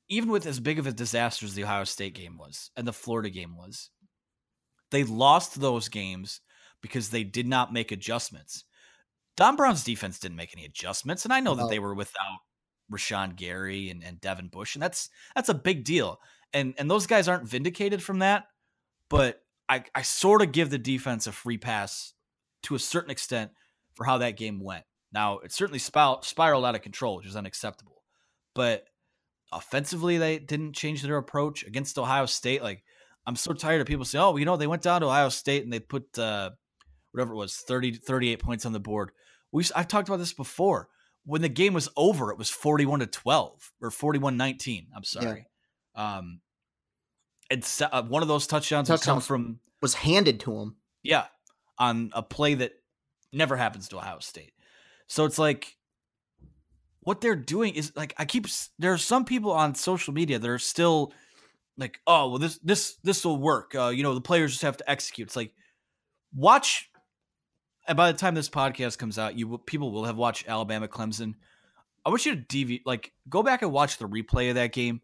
[0.09, 2.93] even with as big of a disaster as the Ohio State game was and the
[2.93, 3.91] Florida game was,
[4.91, 6.41] they lost those games
[6.81, 8.65] because they did not make adjustments.
[9.37, 11.63] Don Brown's defense didn't make any adjustments, and I know no.
[11.63, 12.39] that they were without
[12.93, 16.21] Rashan Gary and, and Devin Bush, and that's that's a big deal.
[16.53, 18.47] And and those guys aren't vindicated from that,
[19.11, 22.15] but I, I sort of give the defense a free pass
[22.65, 23.53] to a certain extent
[23.95, 24.85] for how that game went.
[25.13, 28.03] Now it certainly spiraled out of control, which is unacceptable.
[28.55, 28.85] But
[29.53, 32.63] offensively, they didn't change their approach against Ohio State.
[32.63, 32.85] Like
[33.27, 35.65] I'm so tired of people saying, "Oh, you know, they went down to Ohio State
[35.65, 36.51] and they put uh,
[37.13, 39.11] whatever it was, 30 38 points on the board."
[39.53, 40.89] We I've talked about this before.
[41.25, 44.87] When the game was over, it was 41 to 12 or 41-19.
[44.97, 45.47] I'm sorry.
[45.95, 46.17] Yeah.
[46.17, 46.41] Um
[47.51, 50.77] it's uh, one of those touchdowns Touchdown come from was handed to him.
[51.03, 51.27] Yeah,
[51.79, 52.73] on a play that
[53.33, 54.53] never happens to Ohio State.
[55.07, 55.77] So it's like
[57.09, 58.47] what they're doing is like I keep
[58.79, 61.15] there are some people on social media that are still
[61.79, 63.75] like, oh well, this this this will work.
[63.75, 65.29] Uh, you know, the players just have to execute.
[65.29, 65.55] It's like
[66.37, 66.91] watch,
[67.87, 71.37] and by the time this podcast comes out, you people will have watched Alabama Clemson.
[72.05, 75.01] I want you to deviate, like go back and watch the replay of that game,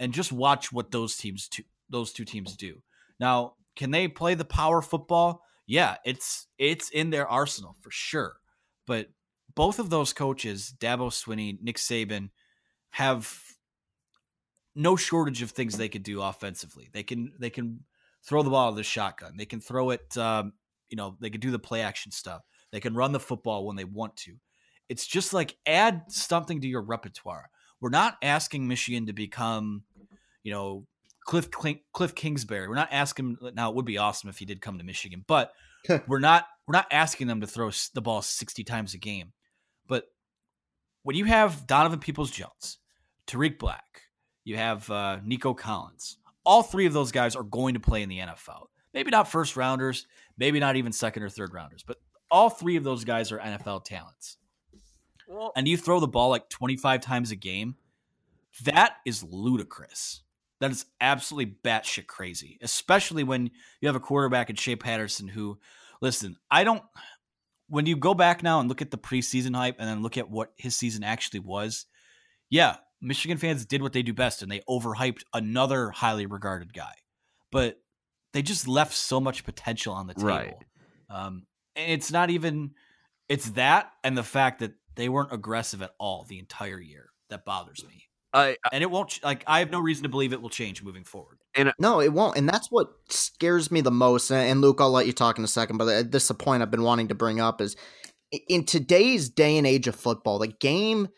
[0.00, 2.82] and just watch what those teams two those two teams do.
[3.20, 5.44] Now, can they play the power football?
[5.68, 8.38] Yeah, it's it's in their arsenal for sure.
[8.88, 9.10] But
[9.54, 12.30] both of those coaches, Dabo Swinney, Nick Saban,
[12.90, 13.40] have
[14.74, 16.88] no shortage of things they could do offensively.
[16.92, 17.80] They can they can
[18.26, 19.36] throw the ball to the shotgun.
[19.36, 20.16] They can throw it.
[20.16, 20.52] Um,
[20.88, 22.42] you know, they can do the play action stuff.
[22.72, 24.34] They can run the football when they want to.
[24.88, 27.48] It's just like add something to your repertoire.
[27.80, 29.84] We're not asking Michigan to become,
[30.42, 30.86] you know,
[31.24, 32.68] Cliff Cliff Kingsbury.
[32.68, 33.38] We're not asking.
[33.54, 35.52] Now it would be awesome if he did come to Michigan, but
[36.06, 39.32] we're not we're not asking them to throw the ball sixty times a game.
[41.04, 42.78] When you have Donovan Peoples Jones,
[43.26, 43.84] Tarik Black,
[44.42, 46.16] you have uh, Nico Collins.
[46.46, 48.68] All three of those guys are going to play in the NFL.
[48.94, 50.06] Maybe not first rounders,
[50.38, 51.98] maybe not even second or third rounders, but
[52.30, 54.38] all three of those guys are NFL talents.
[55.28, 57.76] Well, and you throw the ball like 25 times a game,
[58.64, 60.22] that is ludicrous.
[60.60, 63.50] That is absolutely batshit crazy, especially when
[63.82, 65.58] you have a quarterback in Shea Patterson who,
[66.00, 66.82] listen, I don't.
[67.68, 70.30] When you go back now and look at the preseason hype and then look at
[70.30, 71.86] what his season actually was,
[72.50, 76.94] yeah, Michigan fans did what they do best and they overhyped another highly regarded guy.
[77.50, 77.80] But
[78.32, 80.28] they just left so much potential on the table.
[80.28, 80.56] Right.
[81.08, 81.46] Um,
[81.76, 82.72] and it's not even
[83.28, 87.44] it's that and the fact that they weren't aggressive at all the entire year that
[87.44, 88.04] bothers me.
[88.34, 91.04] I, and it won't like I have no reason to believe it will change moving
[91.04, 91.38] forward.
[91.54, 92.36] And no, it won't.
[92.36, 94.30] And that's what scares me the most.
[94.30, 96.62] And Luke, I'll let you talk in a second, but uh, this is a point
[96.62, 97.76] I've been wanting to bring up is
[98.48, 101.08] in today's day and age of football, the game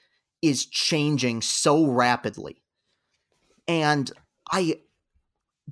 [0.42, 2.62] is changing so rapidly.
[3.66, 4.10] And
[4.50, 4.80] I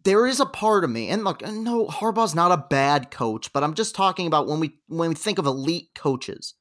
[0.03, 3.62] there is a part of me, and look, no, Harbaugh's not a bad coach, but
[3.62, 6.55] I'm just talking about when we when we think of elite coaches,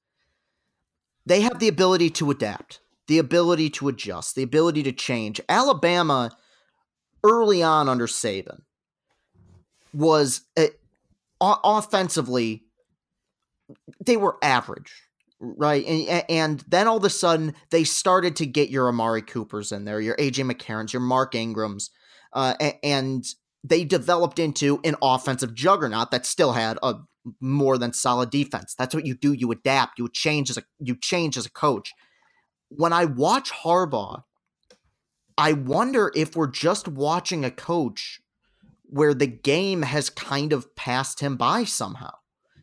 [1.25, 5.41] they have the ability to adapt, the ability to adjust, the ability to change.
[5.49, 6.31] Alabama,
[7.23, 8.61] early on under Saban,
[9.93, 10.67] was uh,
[11.41, 12.63] offensively
[14.05, 14.93] they were average
[15.43, 15.85] right?
[15.85, 19.83] And, and, then all of a sudden, they started to get your Amari Coopers in
[19.83, 21.89] there, your AJ McCarrons, your Mark Ingrams,
[22.31, 23.25] uh, and
[23.63, 26.95] they developed into an offensive juggernaut that still had a
[27.39, 28.75] more than solid defense.
[28.77, 29.33] That's what you do.
[29.33, 29.99] You adapt.
[29.99, 31.93] You change as a you change as a coach.
[32.75, 34.23] When I watch Harbaugh,
[35.37, 38.21] I wonder if we're just watching a coach
[38.83, 42.13] where the game has kind of passed him by somehow.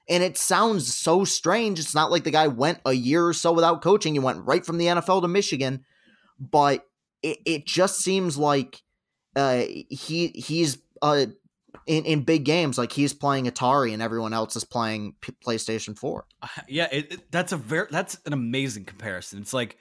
[0.08, 1.78] And it sounds so strange.
[1.78, 4.14] It's not like the guy went a year or so without coaching.
[4.14, 5.84] He went right from the NFL to Michigan.
[6.38, 6.84] But
[7.22, 8.82] it, it just seems like
[9.36, 11.26] uh, he he's uh,
[11.86, 15.98] in, in big games like he's playing Atari and everyone else is playing P- PlayStation
[15.98, 16.24] 4.
[16.68, 19.40] Yeah, it, it, that's a very that's an amazing comparison.
[19.40, 19.76] It's like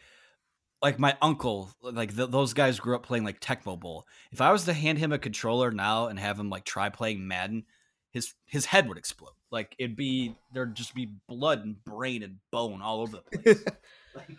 [0.81, 4.05] like my uncle, like those guys grew up playing like Tecmo Bowl.
[4.31, 7.27] If I was to hand him a controller now and have him like try playing
[7.27, 7.65] Madden,
[8.11, 9.33] his his head would explode.
[9.51, 13.65] Like it'd be there'd just be blood and brain and bone all over the place.
[14.15, 14.29] like,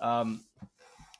[0.00, 0.44] um,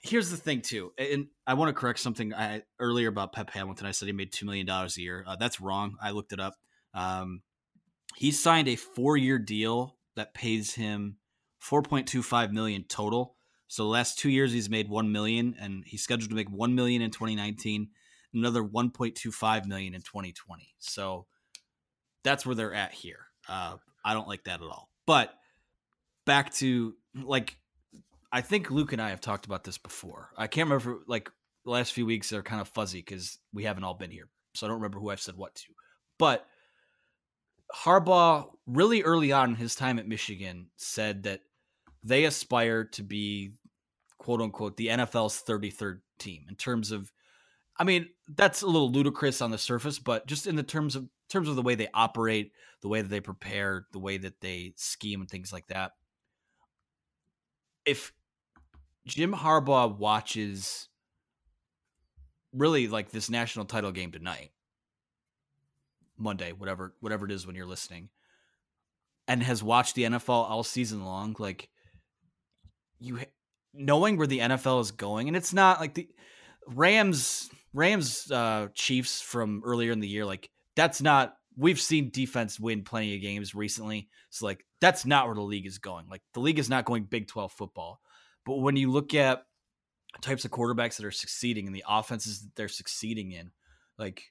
[0.03, 3.87] here's the thing too, and I want to correct something I earlier about Pep Hamilton.
[3.87, 5.25] I said he made two million dollars a year.
[5.27, 5.97] Uh, that's wrong.
[6.03, 6.55] I looked it up.
[6.95, 7.43] Um,
[8.17, 11.19] he signed a four-year deal that pays him
[11.63, 13.37] 4.25 million total.
[13.69, 16.75] So the last two years he's made one million, and he's scheduled to make one
[16.75, 17.89] million in 2019,
[18.35, 20.75] another 1.25 million in 2020.
[20.79, 21.27] So
[22.25, 23.27] that's where they're at here.
[23.49, 24.89] Uh, I don't like that at all.
[25.07, 25.33] But
[26.25, 27.57] back to like,
[28.33, 30.31] I think Luke and I have talked about this before.
[30.37, 31.31] I can't remember like
[31.65, 34.67] the last few weeks are kind of fuzzy because we haven't all been here, so
[34.67, 35.67] I don't remember who I've said what to.
[36.19, 36.47] But
[37.75, 41.41] Harbaugh, really early on in his time at Michigan, said that
[42.03, 43.53] they aspire to be
[44.29, 47.11] quote unquote the NFL's 33rd team in terms of
[47.79, 51.09] I mean, that's a little ludicrous on the surface, but just in the terms of
[51.31, 52.53] terms of the way they operate,
[52.83, 55.93] the way that they prepare, the way that they scheme and things like that.
[57.87, 58.13] If
[59.07, 60.91] Jim Harbaugh watches
[62.53, 64.51] really like this national title game tonight,
[66.19, 68.11] Monday, whatever whatever it is when you're listening,
[69.27, 71.71] and has watched the NFL all season long, like
[72.99, 73.21] you
[73.79, 76.09] knowing where the NFL is going, and it's not like the
[76.67, 82.61] Rams Rams uh Chiefs from earlier in the year, like that's not we've seen defense
[82.61, 84.09] win plenty of games recently.
[84.31, 86.07] So like that's not where the league is going.
[86.09, 88.01] Like the league is not going Big 12 football.
[88.47, 89.43] But when you look at
[90.23, 93.51] types of quarterbacks that are succeeding and the offenses that they're succeeding in,
[93.99, 94.23] like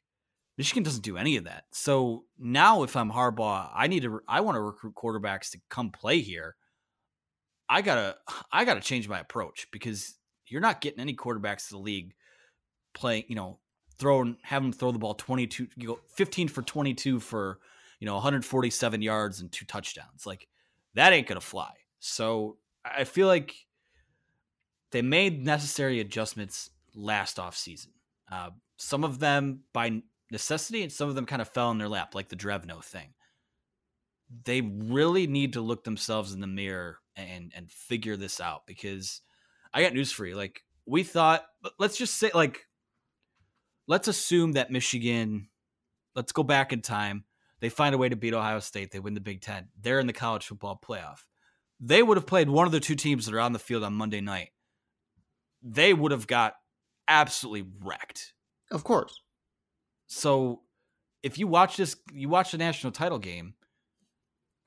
[0.57, 1.65] Michigan doesn't do any of that.
[1.71, 5.91] So now if I'm Harbaugh, I need to I want to recruit quarterbacks to come
[5.91, 6.55] play here.
[7.70, 8.15] I got to
[8.51, 10.15] I got to change my approach because
[10.47, 12.13] you're not getting any quarterbacks to the league
[12.93, 13.59] playing, you know,
[13.97, 17.59] throwing have them throw the ball 22 you go 15 for 22 for
[17.99, 20.26] you know 147 yards and two touchdowns.
[20.26, 20.47] Like
[20.93, 21.72] that ain't gonna fly.
[21.99, 23.53] So i feel like
[24.91, 27.91] they made necessary adjustments last off season
[28.32, 30.01] Uh, some of them by
[30.32, 33.13] necessity, and some of them kind of fell in their lap, like the Drevno thing.
[34.43, 39.21] They really need to look themselves in the mirror and and figure this out because
[39.73, 40.36] I got news for you.
[40.36, 41.45] Like we thought,
[41.78, 42.65] let's just say, like,
[43.88, 45.49] let's assume that Michigan.
[46.15, 47.25] Let's go back in time.
[47.59, 48.91] They find a way to beat Ohio State.
[48.91, 49.67] They win the Big Ten.
[49.80, 51.19] They're in the college football playoff.
[51.80, 53.93] They would have played one of the two teams that are on the field on
[53.93, 54.49] Monday night.
[55.61, 56.55] They would have got
[57.07, 58.34] absolutely wrecked.
[58.71, 59.21] Of course.
[60.07, 60.61] So
[61.21, 63.53] if you watch this, you watch the national title game,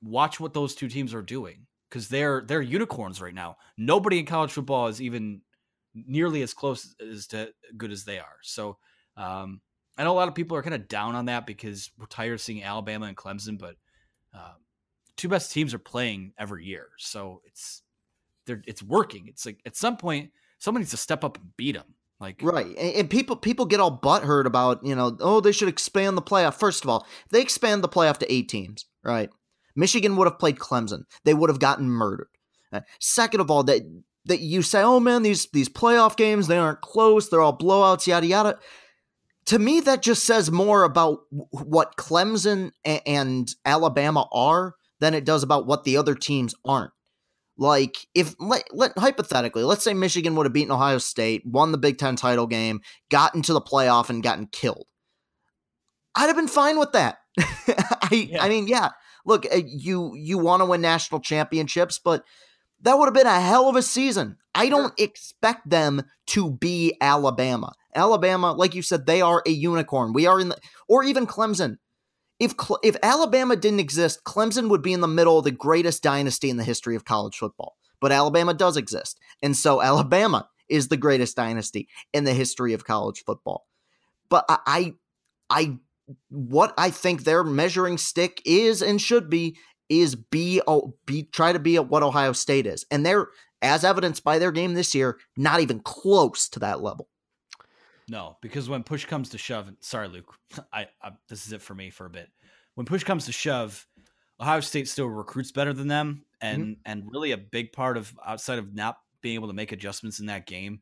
[0.01, 3.57] watch what those two teams are doing because they're they're unicorns right now.
[3.77, 5.41] Nobody in college football is even
[5.93, 8.37] nearly as close as to good as they are.
[8.43, 8.77] So
[9.17, 9.61] um,
[9.97, 12.33] I know a lot of people are kind of down on that because we're tired
[12.33, 13.75] of seeing Alabama and Clemson, but
[14.33, 14.53] uh,
[15.17, 17.83] two best teams are playing every year, so it's
[18.45, 19.27] they're it's working.
[19.27, 21.95] It's like at some point someone needs to step up and beat them.
[22.19, 25.67] Like right, and, and, people people get all butthurt about you know oh they should
[25.67, 26.53] expand the playoff.
[26.53, 29.31] First of all, they expand the playoff to eight teams, right?
[29.75, 31.03] Michigan would have played Clemson.
[31.23, 32.29] They would have gotten murdered.
[32.71, 33.81] Uh, second of all, that
[34.25, 38.07] that you say oh man these these playoff games they aren't close they're all blowouts
[38.07, 38.59] yada yada.
[39.47, 45.25] To me, that just says more about what Clemson and, and Alabama are than it
[45.25, 46.91] does about what the other teams aren't.
[47.57, 51.77] Like if let, let hypothetically, let's say Michigan would have beaten Ohio State, won the
[51.77, 54.85] Big Ten title game, got into the playoff, and gotten killed.
[56.15, 57.17] I'd have been fine with that.
[57.39, 58.43] I yeah.
[58.43, 58.89] I mean, yeah.
[59.25, 62.23] Look, uh, you you want to win national championships, but
[62.81, 64.37] that would have been a hell of a season.
[64.53, 67.73] I don't expect them to be Alabama.
[67.95, 70.13] Alabama, like you said, they are a unicorn.
[70.13, 70.57] We are in the,
[70.87, 71.77] or even Clemson
[72.41, 76.49] if if Alabama didn't exist, Clemson would be in the middle of the greatest dynasty
[76.49, 77.77] in the history of college football.
[77.99, 82.83] But Alabama does exist, and so Alabama is the greatest dynasty in the history of
[82.83, 83.67] college football.
[84.27, 84.93] But I, I,
[85.49, 85.77] I
[86.29, 89.57] what I think their measuring stick is and should be
[89.89, 93.27] is be oh, be try to be at what Ohio State is, and they're
[93.61, 97.07] as evidenced by their game this year, not even close to that level.
[98.09, 100.33] No, because when push comes to shove, sorry, Luke,
[100.73, 102.29] I, I, this is it for me for a bit.
[102.75, 103.85] When push comes to shove,
[104.39, 106.81] Ohio State still recruits better than them, and mm-hmm.
[106.85, 110.25] and really a big part of outside of not being able to make adjustments in
[110.27, 110.81] that game,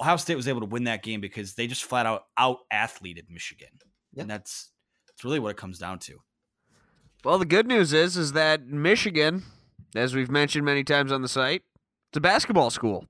[0.00, 3.26] Ohio State was able to win that game because they just flat out out athleted
[3.30, 3.70] Michigan,
[4.16, 4.70] and that's
[5.06, 6.20] that's really what it comes down to.
[7.24, 9.44] Well, the good news is is that Michigan,
[9.94, 11.62] as we've mentioned many times on the site,
[12.10, 13.06] it's a basketball school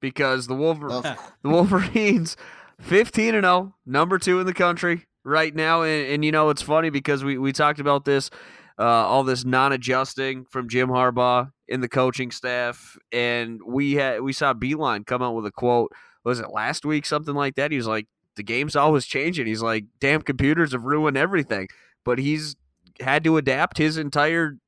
[0.00, 1.02] because the Wolver- oh.
[1.42, 2.36] the Wolverines
[2.80, 5.82] 15 and 0, number 2 in the country right now.
[5.82, 8.30] And, and, you know it's funny because we we talked about this
[8.78, 12.96] uh, all this non-adjusting from Jim Harbaugh in the coaching staff.
[13.12, 15.92] And we had we saw Beilein come out with a quote
[16.24, 17.06] was it last week?
[17.06, 17.70] Something like that.
[17.70, 18.06] He was like
[18.36, 21.68] the game's always changing he's like damn computers have ruined everything
[22.04, 22.56] but he's
[23.00, 24.58] had to adapt his entire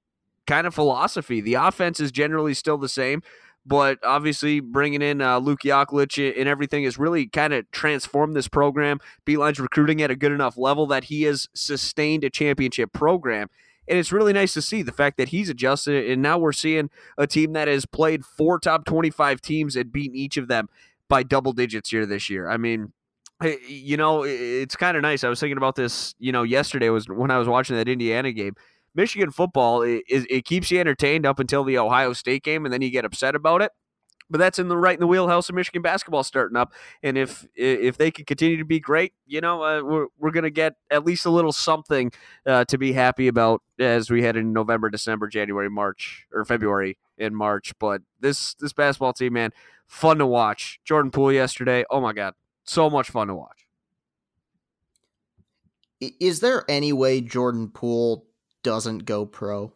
[0.47, 3.23] kind of philosophy the offense is generally still the same
[3.69, 8.49] but obviously bringing in uh, Luke Yaklich and everything has really kind of transformed this
[8.49, 8.99] program.
[9.27, 13.49] Beilein's recruiting at a good enough level that he has sustained a championship program.
[13.87, 15.95] And it's really nice to see the fact that he's adjusted.
[15.95, 16.11] it.
[16.11, 16.89] And now we're seeing
[17.19, 20.69] a team that has played four top 25 teams and beaten each of them
[21.09, 22.49] by double digits here this year.
[22.49, 22.93] I mean,
[23.45, 25.23] you know, it's kind of nice.
[25.25, 28.33] I was thinking about this, you know, yesterday was when I was watching that Indiana
[28.33, 28.55] game.
[28.95, 32.83] Michigan football it, it keeps you entertained up until the Ohio State game, and then
[32.83, 33.71] you get upset about it.
[34.31, 36.73] But that's in the right in the wheelhouse of Michigan basketball starting up,
[37.03, 40.51] and if if they can continue to be great, you know, uh, we're we're gonna
[40.51, 42.13] get at least a little something
[42.45, 46.99] uh, to be happy about as we head in November, December, January, March, or February
[47.17, 47.73] in March.
[47.79, 49.53] But this this basketball team, man,
[49.87, 50.81] fun to watch.
[50.85, 52.35] Jordan Poole yesterday, oh my god,
[52.69, 53.67] so much fun to watch.
[56.01, 58.27] Is there any way Jordan Poole
[58.63, 59.73] doesn't go pro?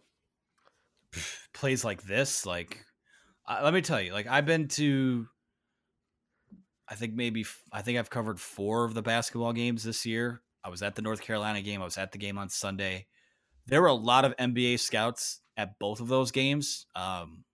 [1.53, 2.85] Plays like this, like
[3.47, 5.27] uh, let me tell you, like I've been to,
[6.89, 10.43] I think maybe I think I've covered four of the basketball games this year.
[10.65, 11.81] I was at the North Carolina game.
[11.83, 13.07] I was at the game on Sunday.
[13.67, 16.87] There were a lot of NBA scouts at both of those games.
[16.95, 17.45] Um,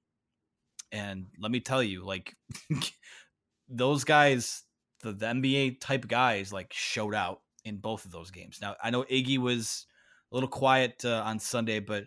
[0.93, 2.35] and let me tell you, like
[3.69, 4.63] those guys,
[5.01, 8.59] the, the NBA type guys, like showed out in both of those games.
[8.61, 9.87] Now I know Iggy was
[10.31, 12.05] a little quiet uh, on Sunday, but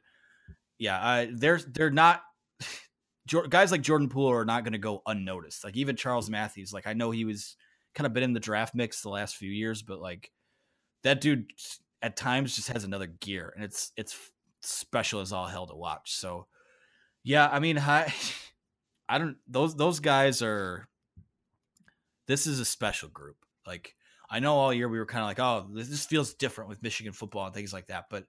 [0.77, 2.21] yeah, uh, they're they're not
[3.49, 5.63] guys like Jordan Poole are not going to go unnoticed.
[5.63, 7.55] Like even Charles Matthews, like I know he was
[7.93, 10.31] kind of been in the draft mix the last few years, but like
[11.03, 11.45] that dude
[12.01, 14.17] at times just has another gear, and it's it's
[14.61, 16.13] special as all hell to watch.
[16.13, 16.47] So
[17.23, 18.13] yeah, I mean, I
[19.09, 20.87] I don't those those guys are.
[22.31, 23.35] This is a special group.
[23.67, 23.93] Like
[24.29, 27.11] I know all year we were kind of like, oh, this, feels different with Michigan
[27.11, 28.23] football and things like that, but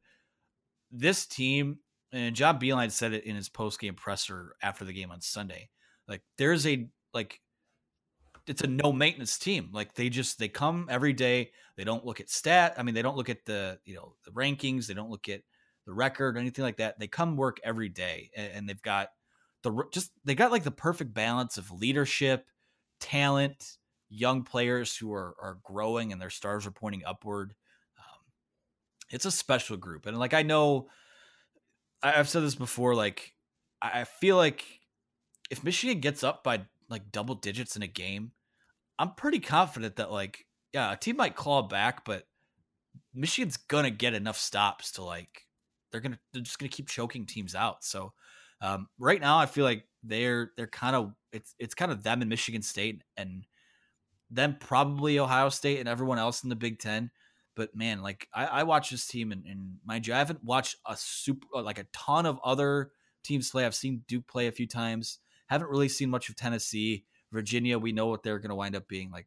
[0.90, 1.78] this team
[2.12, 5.70] and John Beilein said it in his post game presser after the game on Sunday.
[6.08, 7.40] Like there's a like
[8.48, 9.70] it's a no maintenance team.
[9.72, 11.52] Like they just they come every day.
[11.76, 12.74] They don't look at stat.
[12.76, 14.88] I mean, they don't look at the you know the rankings.
[14.88, 15.42] They don't look at
[15.86, 16.98] the record or anything like that.
[16.98, 19.10] They come work every day, and, and they've got
[19.62, 22.44] the just they got like the perfect balance of leadership,
[23.00, 23.78] talent,
[24.12, 27.54] young players who are are growing and their stars are pointing upward.
[27.98, 28.20] Um,
[29.10, 30.88] it's a special group, and like I know,
[32.02, 32.94] I, I've said this before.
[32.94, 33.34] Like
[33.80, 34.64] I feel like
[35.50, 38.32] if Michigan gets up by like double digits in a game,
[38.98, 42.26] I'm pretty confident that like yeah, a team might claw back, but
[43.14, 45.46] Michigan's gonna get enough stops to like
[45.90, 47.82] they're gonna they're just gonna keep choking teams out.
[47.84, 48.12] So
[48.60, 52.20] um, right now, I feel like they're they're kind of it's it's kind of them
[52.20, 53.44] and Michigan State and
[54.32, 57.10] then probably Ohio State and everyone else in the Big Ten.
[57.54, 60.76] But man, like I, I watch this team and, and mind you, I haven't watched
[60.86, 63.66] a super uh, like a ton of other teams play.
[63.66, 65.18] I've seen Duke play a few times.
[65.48, 67.78] Haven't really seen much of Tennessee, Virginia.
[67.78, 69.26] We know what they're going to wind up being like.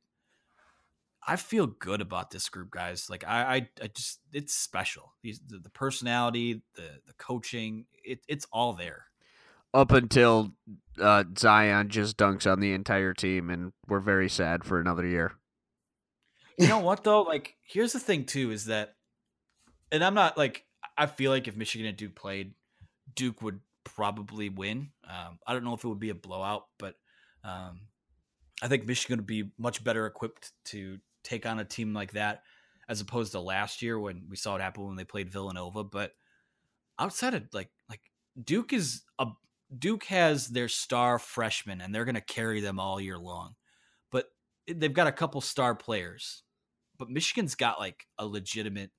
[1.28, 3.10] I feel good about this group, guys.
[3.10, 5.14] Like I, I, I just it's special.
[5.22, 9.06] These the, the personality, the the coaching, it, it's all there.
[9.76, 10.54] Up until
[11.02, 15.34] uh, Zion just dunks on the entire team, and we're very sad for another year.
[16.58, 17.24] You know what though?
[17.24, 18.96] Like, here's the thing too: is that,
[19.92, 20.64] and I'm not like
[20.98, 22.54] I feel like if Michigan and Duke played,
[23.16, 24.92] Duke would probably win.
[25.08, 26.96] Um, I don't know if it would be a blowout, but
[27.44, 27.82] um,
[28.62, 32.44] I think Michigan would be much better equipped to take on a team like that
[32.88, 35.84] as opposed to last year when we saw it happen when they played Villanova.
[35.84, 36.14] But
[36.98, 38.02] outside of like like
[38.42, 39.28] Duke is a
[39.78, 43.56] Duke has their star freshmen and they're going to carry them all year long.
[44.12, 44.26] But
[44.68, 46.44] they've got a couple star players.
[46.98, 48.92] But Michigan's got like a legitimate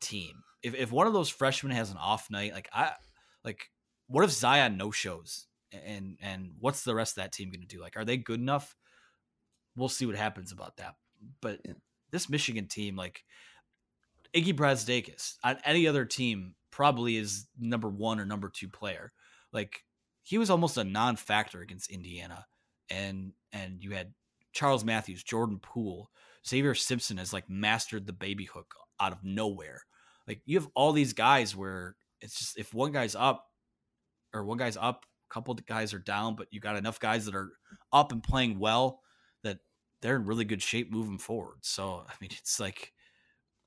[0.00, 0.42] team.
[0.62, 2.92] If if one of those freshmen has an off night, like I
[3.44, 3.70] like
[4.06, 5.46] what if Zion no shows?
[5.72, 7.80] And and what's the rest of that team going to do?
[7.80, 8.76] Like are they good enough?
[9.76, 10.94] We'll see what happens about that.
[11.40, 11.72] But yeah.
[12.12, 13.24] this Michigan team, like
[14.34, 19.12] Iggy Brazdeikis on any other team, probably is number one or number two player.
[19.52, 19.82] Like
[20.24, 22.46] he was almost a non-factor against Indiana,
[22.90, 24.14] and and you had
[24.52, 26.10] Charles Matthews, Jordan Poole,
[26.46, 29.82] Xavier Simpson has like mastered the baby hook out of nowhere.
[30.26, 33.46] Like you have all these guys where it's just if one guy's up
[34.32, 37.26] or one guy's up, a couple of guys are down, but you got enough guys
[37.26, 37.50] that are
[37.92, 39.00] up and playing well
[39.42, 39.58] that
[40.00, 41.58] they're in really good shape moving forward.
[41.62, 42.92] So I mean, it's like,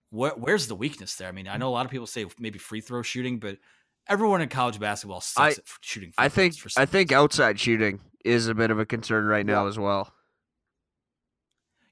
[0.10, 1.28] where, where's the weakness there?
[1.28, 3.58] I mean, I know a lot of people say maybe free throw shooting, but
[4.10, 6.14] everyone in college basketball sucks I, at shooting.
[6.18, 9.70] I think I think outside shooting is a bit of a concern right now yeah.
[9.70, 10.14] as well.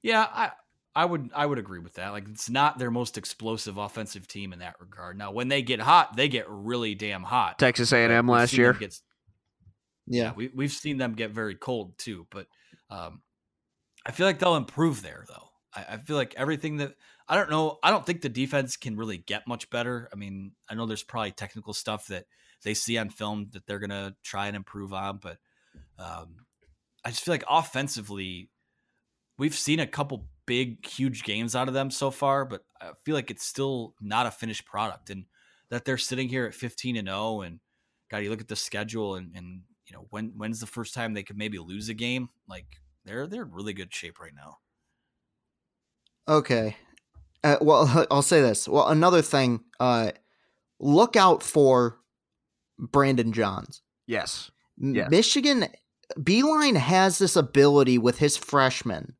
[0.02, 0.50] Yeah, I
[0.94, 2.10] I would I would agree with that.
[2.10, 5.18] Like it's not their most explosive offensive team in that regard.
[5.18, 7.58] Now, when they get hot, they get really damn hot.
[7.58, 8.72] Texas A&M last year.
[8.72, 8.98] Get,
[10.06, 12.46] yeah, we we've seen them get very cold too, but
[12.90, 13.20] um,
[14.06, 15.48] I feel like they'll improve there, though.
[15.74, 16.94] I, I, feel like everything that
[17.28, 20.08] I don't know, I don't think the defense can really get much better.
[20.12, 22.26] I mean, I know there's probably technical stuff that
[22.62, 25.38] they see on film that they're gonna try and improve on, but
[25.98, 26.46] um,
[27.04, 28.50] I just feel like offensively,
[29.38, 33.14] we've seen a couple big, huge games out of them so far, but I feel
[33.14, 35.26] like it's still not a finished product, and
[35.70, 37.60] that they're sitting here at 15 and 0, and
[38.10, 41.14] God, you look at the schedule, and, and you know when when's the first time
[41.14, 42.66] they could maybe lose a game, like
[43.04, 44.58] they're they're in really good shape right now.
[46.28, 46.76] Okay.
[47.46, 48.68] Uh, well, I'll say this.
[48.68, 50.10] Well, another thing, uh,
[50.80, 51.98] look out for
[52.78, 53.82] Brandon Johns.
[54.06, 54.50] Yes.
[54.76, 55.10] yes.
[55.10, 55.68] Michigan
[56.18, 59.14] Beilein has this ability with his freshmen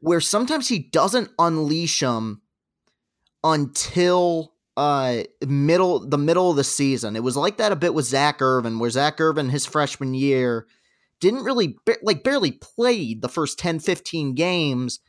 [0.00, 2.42] where sometimes he doesn't unleash them
[3.42, 7.16] until uh middle the middle of the season.
[7.16, 10.66] It was like that a bit with Zak Irvin, where Zak Irvin his freshman year
[11.20, 15.00] didn't really like barely played the first 10 15 games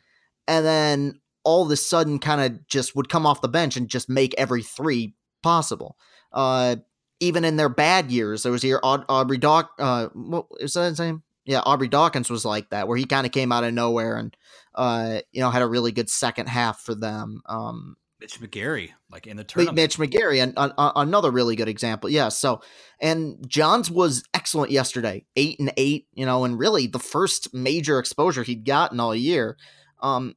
[0.47, 3.89] and then all of a sudden kind of just would come off the bench and
[3.89, 5.97] just make every three possible
[6.33, 6.75] uh
[7.19, 10.89] even in their bad years there was here Aud- aubrey doc uh what is that
[10.89, 13.73] his name yeah aubrey dawkins was like that where he kind of came out of
[13.73, 14.35] nowhere and
[14.75, 19.25] uh you know had a really good second half for them um Mitch McGary, like
[19.25, 19.75] in the tournament.
[19.75, 22.07] Mitch McGary, and another really good example.
[22.07, 22.29] Yeah.
[22.29, 22.61] So,
[22.99, 26.05] and Johns was excellent yesterday, eight and eight.
[26.13, 29.57] You know, and really the first major exposure he'd gotten all year.
[30.01, 30.35] Um,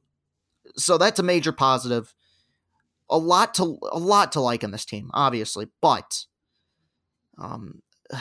[0.77, 2.13] so that's a major positive.
[3.09, 6.25] A lot to a lot to like in this team, obviously, but
[7.37, 7.81] um,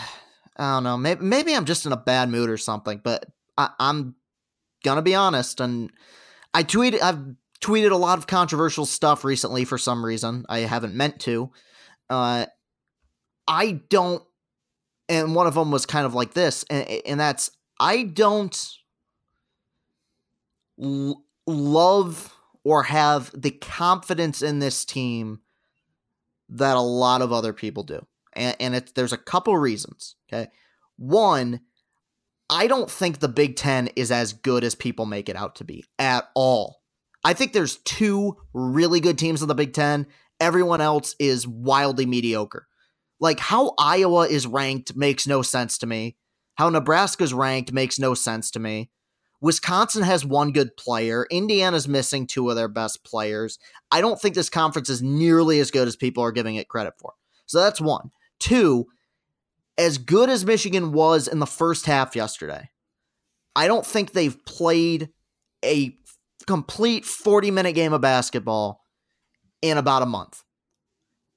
[0.56, 0.96] I don't know.
[0.96, 3.00] Maybe maybe I'm just in a bad mood or something.
[3.02, 3.26] But
[3.56, 4.14] I, I'm
[4.84, 5.90] gonna be honest, and
[6.52, 10.44] I tweeted I've tweeted a lot of controversial stuff recently for some reason.
[10.48, 11.50] I haven't meant to.
[12.10, 12.46] Uh,
[13.48, 14.22] I don't,
[15.08, 17.50] and one of them was kind of like this, and, and that's
[17.80, 18.68] I don't
[20.80, 22.33] l- love
[22.64, 25.40] or have the confidence in this team
[26.48, 28.04] that a lot of other people do.
[28.32, 30.16] And, and there's a couple reasons.
[30.28, 30.48] Okay.
[30.96, 31.60] One,
[32.50, 35.64] I don't think the Big Ten is as good as people make it out to
[35.64, 36.80] be at all.
[37.22, 40.06] I think there's two really good teams in the Big Ten.
[40.40, 42.66] Everyone else is wildly mediocre.
[43.20, 46.16] Like how Iowa is ranked makes no sense to me.
[46.56, 48.90] How Nebraska's ranked makes no sense to me.
[49.44, 51.26] Wisconsin has one good player.
[51.30, 53.58] Indiana's missing two of their best players.
[53.90, 56.94] I don't think this conference is nearly as good as people are giving it credit
[56.98, 57.12] for.
[57.44, 58.10] So that's one.
[58.40, 58.86] Two,
[59.76, 62.70] as good as Michigan was in the first half yesterday,
[63.54, 65.10] I don't think they've played
[65.62, 65.94] a
[66.46, 68.82] complete 40 minute game of basketball
[69.60, 70.42] in about a month.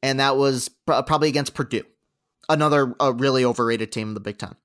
[0.01, 1.84] And that was pr- probably against Purdue,
[2.47, 4.55] another a really overrated team in the Big Ten.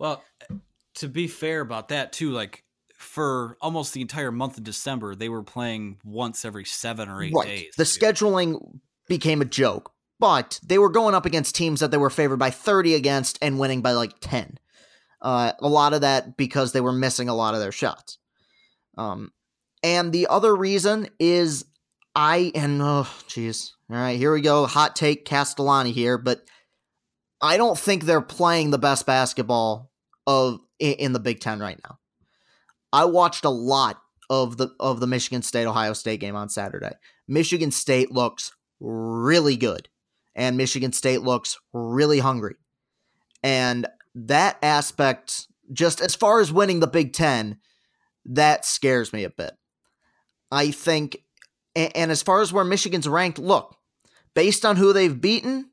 [0.00, 0.24] Well,
[0.96, 2.64] to be fair about that too, like
[2.98, 7.32] for almost the entire month of December, they were playing once every seven or eight
[7.34, 7.46] right.
[7.46, 7.74] days.
[7.76, 8.78] The scheduling
[9.08, 12.50] became a joke, but they were going up against teams that they were favored by
[12.50, 14.58] 30 against and winning by like 10.
[15.20, 18.18] Uh, a lot of that because they were missing a lot of their shots.
[18.96, 19.32] Um,
[19.82, 21.64] and the other reason is
[22.14, 26.42] I and oh jeez, all right, here we go, hot take Castellani here, but
[27.40, 29.90] I don't think they're playing the best basketball
[30.26, 31.98] of in the Big Ten right now.
[32.92, 34.00] I watched a lot
[34.30, 36.92] of the of the Michigan State Ohio State game on Saturday.
[37.28, 39.88] Michigan State looks really good,
[40.34, 42.56] and Michigan State looks really hungry,
[43.42, 47.58] and that aspect, just as far as winning the Big Ten,
[48.24, 49.52] that scares me a bit.
[50.50, 51.18] I think,
[51.74, 53.76] and, and as far as where Michigan's ranked, look,
[54.34, 55.70] based on who they've beaten,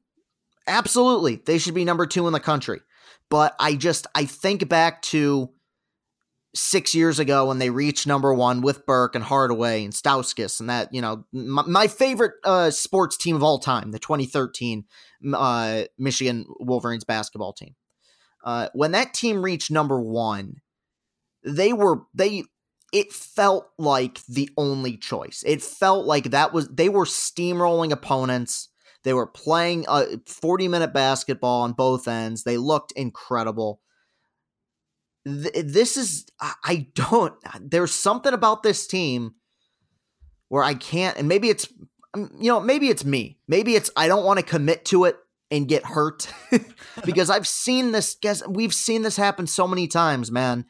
[0.67, 2.81] absolutely they should be number two in the country.
[3.31, 5.49] But I just I think back to
[6.53, 10.69] six years ago when they reached number one with Burke and Hardaway and Stauskas and
[10.69, 14.83] that you know my, my favorite uh, sports team of all time, the 2013
[15.33, 17.75] uh, Michigan Wolverines basketball team.
[18.43, 20.55] Uh, when that team reached number one,
[21.43, 22.43] they were they
[22.91, 25.41] it felt like the only choice.
[25.45, 28.67] It felt like that was they were steamrolling opponents.
[29.03, 32.43] They were playing a 40 minute basketball on both ends.
[32.43, 33.81] They looked incredible.
[35.23, 39.35] This is, I don't, there's something about this team
[40.49, 41.71] where I can't, and maybe it's,
[42.13, 43.37] um, you know, maybe it's me.
[43.47, 45.17] Maybe it's, I don't want to commit to it
[45.51, 46.27] and get hurt
[47.05, 50.65] because I've seen this, guess, we've seen this happen so many times, man.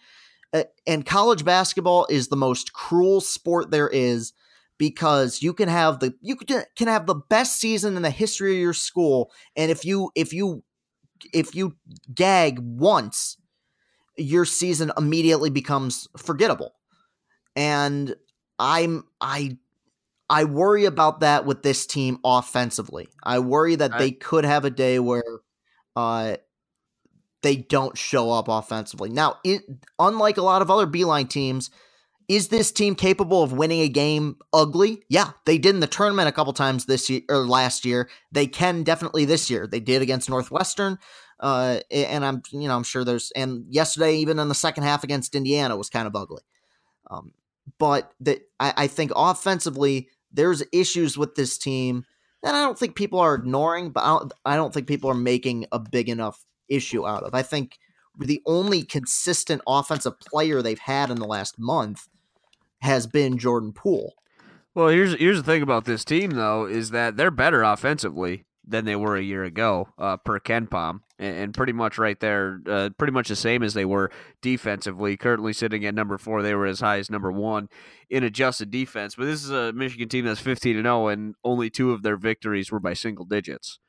[0.86, 4.34] And college basketball is the most cruel sport there is
[4.82, 8.58] because you can have the you can have the best season in the history of
[8.58, 10.64] your school and if you if you
[11.32, 11.76] if you
[12.12, 13.38] gag once
[14.18, 16.74] your season immediately becomes forgettable.
[17.56, 18.16] And
[18.58, 19.56] i'm i
[20.32, 23.08] i worry about that with this team offensively.
[23.24, 25.42] I worry that I, they could have a day where
[25.96, 26.38] uh
[27.44, 29.12] they don't show up offensively.
[29.12, 29.62] Now it
[30.00, 31.70] unlike a lot of other Beilein teams
[32.32, 35.04] is this team capable of winning a game ugly?
[35.10, 38.10] Yeah, they did in the tournament a couple times this year or last year.
[38.32, 39.68] They can definitely this year.
[39.68, 40.98] They did against Northwestern,
[41.42, 45.04] uh, and I'm you know I'm sure there's and yesterday even in the second half
[45.04, 46.44] against Indiana was kind of ugly.
[47.10, 47.34] Um,
[47.78, 52.06] but that I, I think offensively there's issues with this team
[52.44, 55.16] that I don't think people are ignoring, but I don't, I don't think people are
[55.16, 57.36] making a big enough issue out of.
[57.36, 57.78] I think
[58.18, 62.08] the only consistent offensive player they've had in the last month
[62.82, 64.14] has been Jordan Poole.
[64.74, 68.86] Well, here's here's the thing about this team though is that they're better offensively than
[68.86, 72.90] they were a year ago uh, per KenPom, and, and, pretty much right there, uh,
[72.98, 74.12] pretty much the same as they were
[74.42, 75.18] defensively.
[75.18, 77.70] Currently sitting at number four, they were as high as number one
[78.10, 79.16] in adjusted defense.
[79.16, 82.18] But this is a Michigan team that's 15 and 0, and only two of their
[82.18, 83.80] victories were by single digits.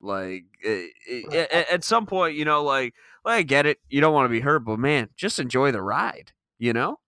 [0.00, 2.94] Like it, it, at some point, you know, like,
[3.24, 5.82] like I get it, you don't want to be hurt, but man, just enjoy the
[5.82, 6.98] ride, you know.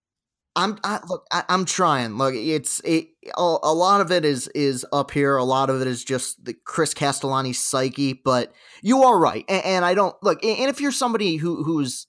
[0.59, 1.25] I'm I, look.
[1.31, 2.19] I, am trying.
[2.19, 3.11] Look, it's it.
[3.37, 5.37] A, a, lot of it is is up here.
[5.37, 8.13] A lot of it is just the Chris Castellani psyche.
[8.13, 8.53] But
[8.83, 10.45] you are right, and, and I don't look.
[10.45, 12.09] And if you're somebody who who's,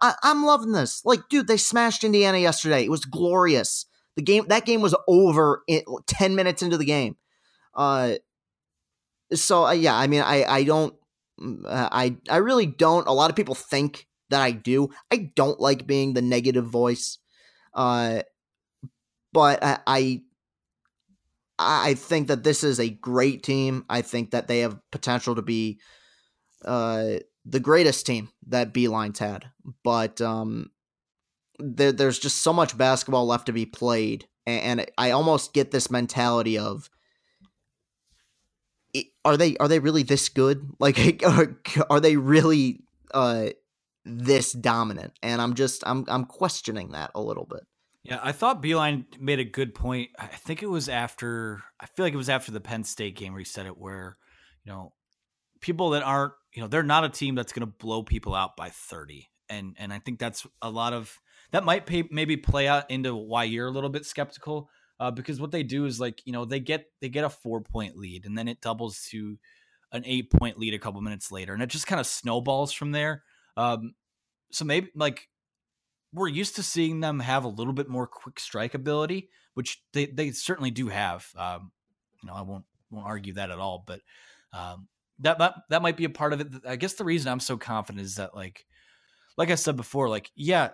[0.00, 1.04] I, I'm loving this.
[1.04, 2.84] Like, dude, they smashed Indiana yesterday.
[2.84, 3.86] It was glorious.
[4.14, 7.16] The game that game was over in, ten minutes into the game.
[7.74, 8.14] Uh,
[9.32, 10.94] so uh, yeah, I mean, I I don't.
[11.40, 13.08] Mm, uh, I I really don't.
[13.08, 14.90] A lot of people think that I do.
[15.10, 17.18] I don't like being the negative voice
[17.74, 18.22] uh,
[19.32, 20.22] but I, I
[21.58, 23.84] I think that this is a great team.
[23.88, 25.80] I think that they have potential to be
[26.64, 29.46] uh, the greatest team that Beilein's had.
[29.84, 30.70] But um,
[31.58, 35.70] there, there's just so much basketball left to be played, and, and I almost get
[35.70, 36.90] this mentality of
[39.24, 40.68] are they are they really this good?
[40.78, 41.56] Like are,
[41.90, 42.80] are they really
[43.14, 43.50] uh
[44.04, 45.12] this dominant?
[45.22, 47.60] And I'm just I'm I'm questioning that a little bit.
[48.02, 50.10] Yeah, I thought Beilein made a good point.
[50.18, 53.32] I think it was after I feel like it was after the Penn State game
[53.32, 54.16] where he said it where,
[54.64, 54.92] you know,
[55.60, 58.56] people that aren't, you know, they're not a team that's going to blow people out
[58.56, 59.28] by 30.
[59.48, 61.16] And and I think that's a lot of
[61.52, 65.40] that might pay, maybe play out into why you're a little bit skeptical uh, because
[65.40, 68.24] what they do is like you know they get they get a four point lead
[68.24, 69.36] and then it doubles to
[69.90, 72.92] an eight point lead a couple minutes later and it just kind of snowballs from
[72.92, 73.22] there
[73.56, 73.94] um,
[74.50, 75.28] so maybe like
[76.12, 80.06] we're used to seeing them have a little bit more quick strike ability which they,
[80.06, 81.70] they certainly do have um,
[82.22, 84.00] you know i won't won't argue that at all but
[84.52, 84.88] um,
[85.20, 86.48] that, that that might be a part of it.
[86.66, 88.66] I guess the reason i'm so confident is that like
[89.36, 90.70] like i said before like yeah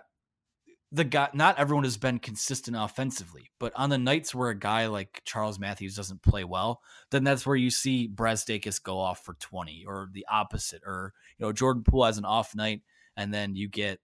[0.91, 4.87] the guy not everyone has been consistent offensively, but on the nights where a guy
[4.87, 6.81] like Charles Matthews doesn't play well,
[7.11, 11.45] then that's where you see Brazdeikis go off for 20 or the opposite or you
[11.45, 12.81] know Jordan Poole has an off night
[13.15, 13.99] and then you get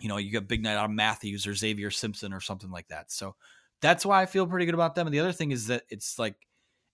[0.00, 2.88] you know you get big night out of Matthews or Xavier Simpson or something like
[2.88, 3.10] that.
[3.10, 3.34] So
[3.82, 5.06] that's why I feel pretty good about them.
[5.06, 6.36] And the other thing is that it's like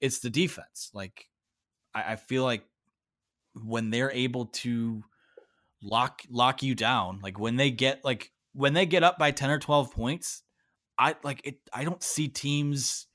[0.01, 0.91] it's the defense.
[0.95, 1.27] Like
[1.95, 2.65] I, I feel like
[3.55, 5.03] when they're able to
[5.83, 9.51] lock lock you down, like when they get like when they get up by 10
[9.51, 10.43] or 12 points,
[10.99, 13.07] I like it I don't see teams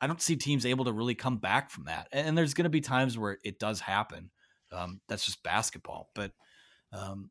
[0.00, 2.08] I don't see teams able to really come back from that.
[2.10, 4.30] And, there's going to be times where it does happen.
[4.72, 6.32] Um, that's just basketball, but
[6.92, 7.30] um,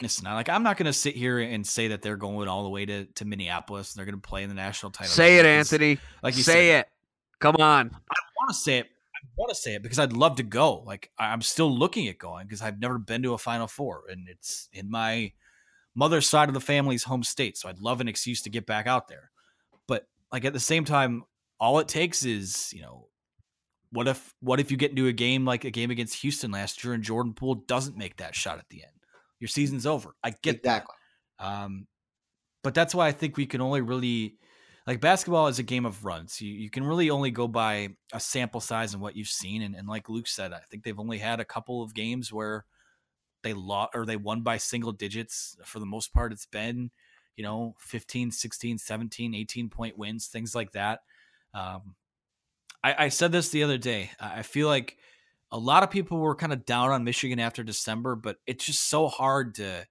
[0.00, 2.64] it's not like I'm not going to sit here and say that they're going all
[2.64, 5.10] the way to, to Minneapolis and they're going to play in the national title.
[5.10, 5.98] Say it, Anthony.
[6.22, 6.88] Like you say said, it.
[7.38, 7.90] Come on.
[7.94, 8.86] I want to say it.
[8.86, 10.80] I want to say it because I'd love to go.
[10.80, 14.28] Like I'm still looking at going because I've never been to a Final Four, and
[14.28, 15.32] it's in my
[15.94, 17.56] mother's side of the family's home state.
[17.56, 19.30] So I'd love an excuse to get back out there.
[19.86, 21.24] But like at the same time,
[21.58, 23.08] all it takes is, you know,
[23.92, 26.84] what if what if you get into a game like a game against Houston last
[26.84, 28.92] year and Jordan Poole doesn't make that shot at the end?
[29.40, 30.14] Your season's over.
[30.22, 30.94] I get exactly.
[31.38, 31.44] that.
[31.44, 31.86] Um,
[32.62, 34.36] but that's why I think we can only really
[34.86, 36.40] like basketball is a game of runs.
[36.40, 39.62] You you can really only go by a sample size and what you've seen.
[39.62, 42.64] And, and like Luke said, I think they've only had a couple of games where
[43.42, 46.90] they lost or they won by single digits for the most part it's been
[47.36, 51.00] you know 15 16 17 18 point wins things like that.
[51.54, 51.94] Um,
[52.82, 54.96] I, I said this the other day i feel like
[55.52, 58.88] a lot of people were kind of down on michigan after december but it's just
[58.88, 59.86] so hard to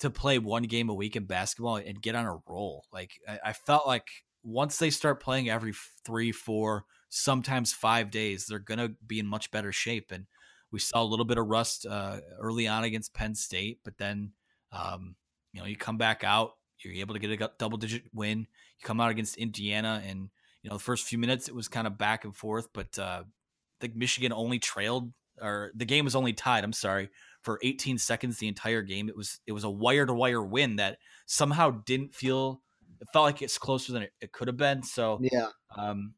[0.00, 2.84] to play one game a week in basketball and get on a roll.
[2.92, 4.08] Like I, I felt like
[4.42, 5.74] once they start playing every
[6.04, 10.26] three four sometimes five days they're gonna be in much better shape and
[10.72, 14.32] we saw a little bit of rust uh, early on against Penn State, but then
[14.72, 15.16] um,
[15.52, 18.40] you know you come back out, you're able to get a double digit win.
[18.40, 20.30] You come out against Indiana, and
[20.62, 23.22] you know the first few minutes it was kind of back and forth, but uh,
[23.24, 26.64] I think Michigan only trailed, or the game was only tied.
[26.64, 27.10] I'm sorry
[27.42, 29.08] for 18 seconds the entire game.
[29.08, 32.62] It was it was a wire to wire win that somehow didn't feel.
[33.00, 34.82] It felt like it's closer than it, it could have been.
[34.82, 36.14] So yeah, um,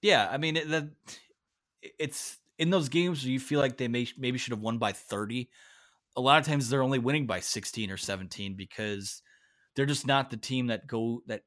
[0.00, 0.28] yeah.
[0.30, 0.90] I mean, it, the,
[1.98, 4.92] it's in those games where you feel like they may maybe should have won by
[4.92, 5.48] 30
[6.16, 9.22] a lot of times they're only winning by 16 or 17 because
[9.74, 11.42] they're just not the team that go that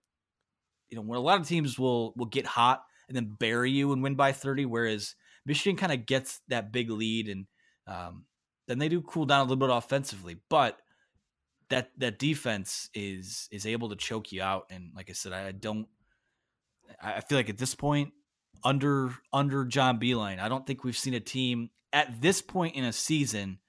[0.90, 3.92] you know when a lot of teams will will get hot and then bury you
[3.92, 7.46] and win by 30 whereas michigan kind of gets that big lead and
[7.88, 8.26] um,
[8.68, 10.80] then they do cool down a little bit offensively but
[11.70, 15.48] that that defense is is able to choke you out and like i said i,
[15.48, 15.88] I don't
[17.02, 18.12] i feel like at this point
[18.64, 20.40] under under John Beilein.
[20.40, 23.60] I don't think we've seen a team at this point in a season,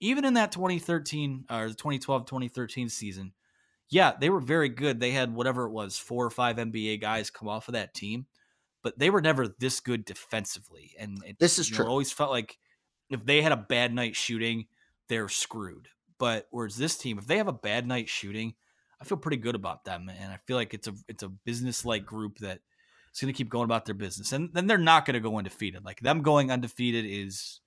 [0.00, 3.32] even in that 2013 or 2012 2013 season.
[3.88, 4.98] Yeah, they were very good.
[4.98, 8.26] They had whatever it was, four or five NBA guys come off of that team,
[8.82, 10.94] but they were never this good defensively.
[10.98, 11.84] And it, this is true.
[11.84, 12.58] Know, always felt like
[13.10, 14.66] if they had a bad night shooting,
[15.08, 15.88] they're screwed.
[16.18, 18.54] But whereas this team, if they have a bad night shooting,
[19.00, 21.84] I feel pretty good about them, and I feel like it's a it's a business
[21.84, 22.60] like group that
[23.16, 24.32] is going to keep going about their business.
[24.32, 25.84] And then they're not going to go undefeated.
[25.84, 27.60] Like them going undefeated is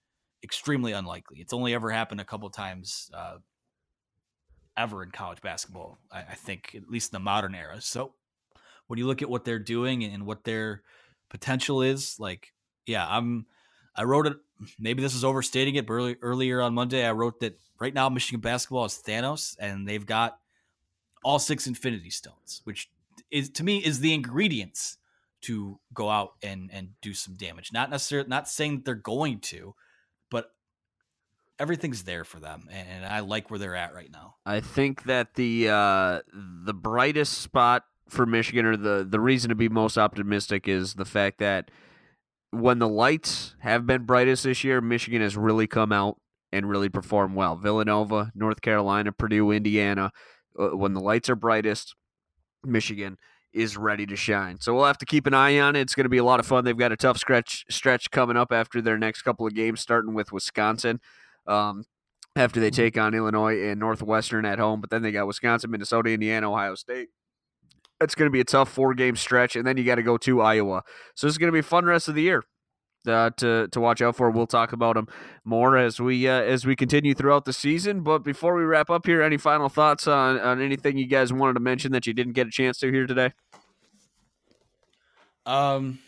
[0.43, 1.39] extremely unlikely.
[1.39, 3.38] It's only ever happened a couple times uh,
[4.78, 7.82] ever in college basketball, I, I, think, at least in the modern era.
[7.82, 8.14] So
[8.86, 10.84] when you look at what they're doing and what their
[11.30, 12.54] potential is, like,
[12.86, 13.45] yeah, I'm.
[13.95, 14.38] I wrote it.
[14.80, 18.08] Maybe this is overstating it, but early, earlier on Monday, I wrote that right now
[18.08, 20.38] Michigan basketball is Thanos, and they've got
[21.24, 22.89] all six Infinity Stones, which
[23.30, 24.99] is to me is the ingredients
[25.42, 27.72] to go out and and do some damage.
[27.72, 29.76] Not necessarily not saying that they're going to,
[30.30, 30.52] but
[31.60, 34.36] everything's there for them, and I like where they're at right now.
[34.46, 39.56] I think that the uh, the brightest spot for Michigan, or the the reason to
[39.56, 41.72] be most optimistic, is the fact that
[42.52, 46.20] when the lights have been brightest this year, Michigan has really come out
[46.52, 47.56] and really performed well.
[47.56, 50.12] Villanova, North Carolina, Purdue, Indiana.
[50.58, 51.96] Uh, when the lights are brightest,
[52.64, 53.18] Michigan
[53.54, 54.60] is ready to shine.
[54.60, 55.82] So we'll have to keep an eye on it.
[55.82, 56.66] It's going to be a lot of fun.
[56.66, 60.14] They've got a tough stretch stretch coming up after their next couple of games, starting
[60.14, 61.00] with Wisconsin.
[61.47, 61.84] Um,
[62.36, 66.12] after they take on Illinois and Northwestern at home, but then they got Wisconsin, Minnesota,
[66.12, 67.10] Indiana, Ohio State.
[68.00, 70.18] It's going to be a tough four game stretch, and then you got to go
[70.18, 70.84] to Iowa.
[71.16, 72.43] So it's going to be a fun rest of the year
[73.08, 74.30] uh, to to watch out for.
[74.30, 75.08] We'll talk about them
[75.43, 78.02] more as we uh, as we continue throughout the season.
[78.02, 81.54] But before we wrap up here, any final thoughts on on anything you guys wanted
[81.54, 83.32] to mention that you didn't get a chance to here today?
[85.45, 86.00] Um,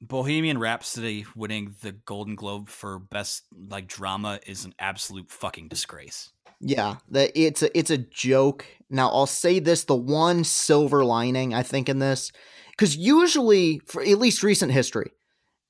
[0.00, 6.30] Bohemian Rhapsody winning the Golden Globe for best like drama is an absolute fucking disgrace.
[6.60, 8.66] Yeah, that it's a it's a joke.
[8.90, 12.32] Now I'll say this: the one silver lining I think in this,
[12.70, 15.12] because usually for at least recent history,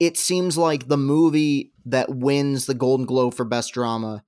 [0.01, 4.25] it seems like the movie that wins the Golden Globe for best drama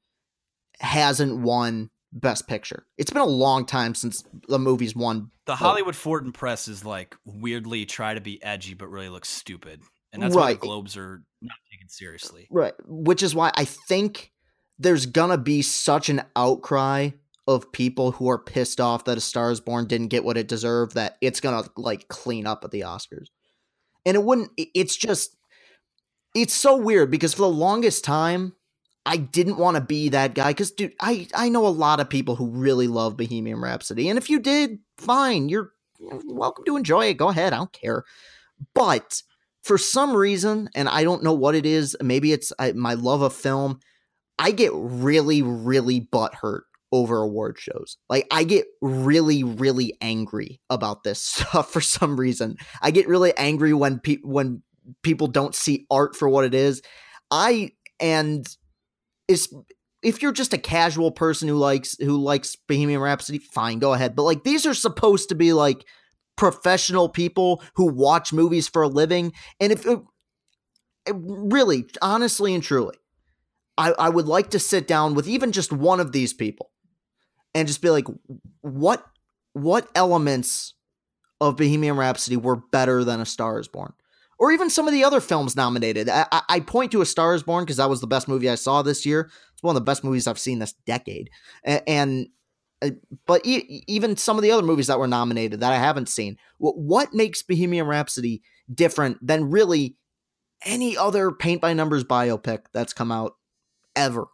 [0.80, 2.86] hasn't won best picture.
[2.98, 5.30] It's been a long time since the movie's won.
[5.46, 9.82] The Hollywood Foreign Press is like weirdly try to be edgy but really looks stupid.
[10.12, 10.42] And that's right.
[10.42, 12.48] why the Globes are not taken seriously.
[12.50, 12.74] Right.
[12.86, 14.32] Which is why I think
[14.78, 17.10] there's gonna be such an outcry
[17.46, 20.48] of people who are pissed off that A Star is Born didn't get what it
[20.48, 23.26] deserved that it's gonna like clean up at the Oscars.
[24.04, 25.36] And it wouldn't it's just
[26.34, 28.54] it's so weird because for the longest time
[29.06, 32.10] I didn't want to be that guy because, dude, I, I know a lot of
[32.10, 34.08] people who really love Bohemian Rhapsody.
[34.08, 35.48] And if you did, fine.
[35.48, 37.16] You're welcome to enjoy it.
[37.16, 37.52] Go ahead.
[37.52, 38.04] I don't care.
[38.74, 39.22] But
[39.62, 43.22] for some reason, and I don't know what it is, maybe it's I, my love
[43.22, 43.80] of film,
[44.38, 46.62] I get really, really butthurt
[46.92, 47.96] over award shows.
[48.08, 52.56] Like, I get really, really angry about this stuff for some reason.
[52.82, 54.62] I get really angry when, pe- when
[55.02, 56.82] people don't see art for what it is.
[57.30, 58.46] I, and
[59.28, 59.52] is
[60.02, 64.16] if you're just a casual person who likes who likes Bohemian Rhapsody, fine, go ahead.
[64.16, 65.84] But like these are supposed to be like
[66.36, 70.00] professional people who watch movies for a living, and if it,
[71.06, 72.96] it eh, really, honestly and truly,
[73.76, 76.70] I, I would like to sit down with even just one of these people
[77.54, 78.06] and just be like,
[78.60, 79.04] what
[79.52, 80.74] what elements
[81.40, 83.92] of Bohemian Rhapsody were better than A Star Is Born?
[84.40, 86.08] Or even some of the other films nominated.
[86.08, 88.54] I, I point to A Star Is Born because that was the best movie I
[88.54, 89.30] saw this year.
[89.52, 91.28] It's one of the best movies I've seen this decade,
[91.62, 92.26] and,
[92.80, 92.90] uh,
[93.26, 96.38] but e- even some of the other movies that were nominated that I haven't seen.
[96.56, 98.40] What, what makes Bohemian Rhapsody
[98.72, 99.96] different than really
[100.64, 103.34] any other paint by numbers biopic that's come out
[103.94, 104.26] ever?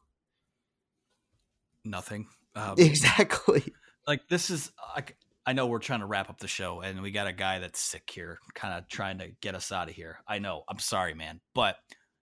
[1.84, 2.28] Nothing.
[2.54, 3.74] Um, exactly.
[4.06, 5.16] Like this is like
[5.46, 7.78] I know we're trying to wrap up the show and we got a guy that's
[7.78, 10.18] sick here, kind of trying to get us out of here.
[10.26, 10.64] I know.
[10.68, 11.76] I'm sorry, man, but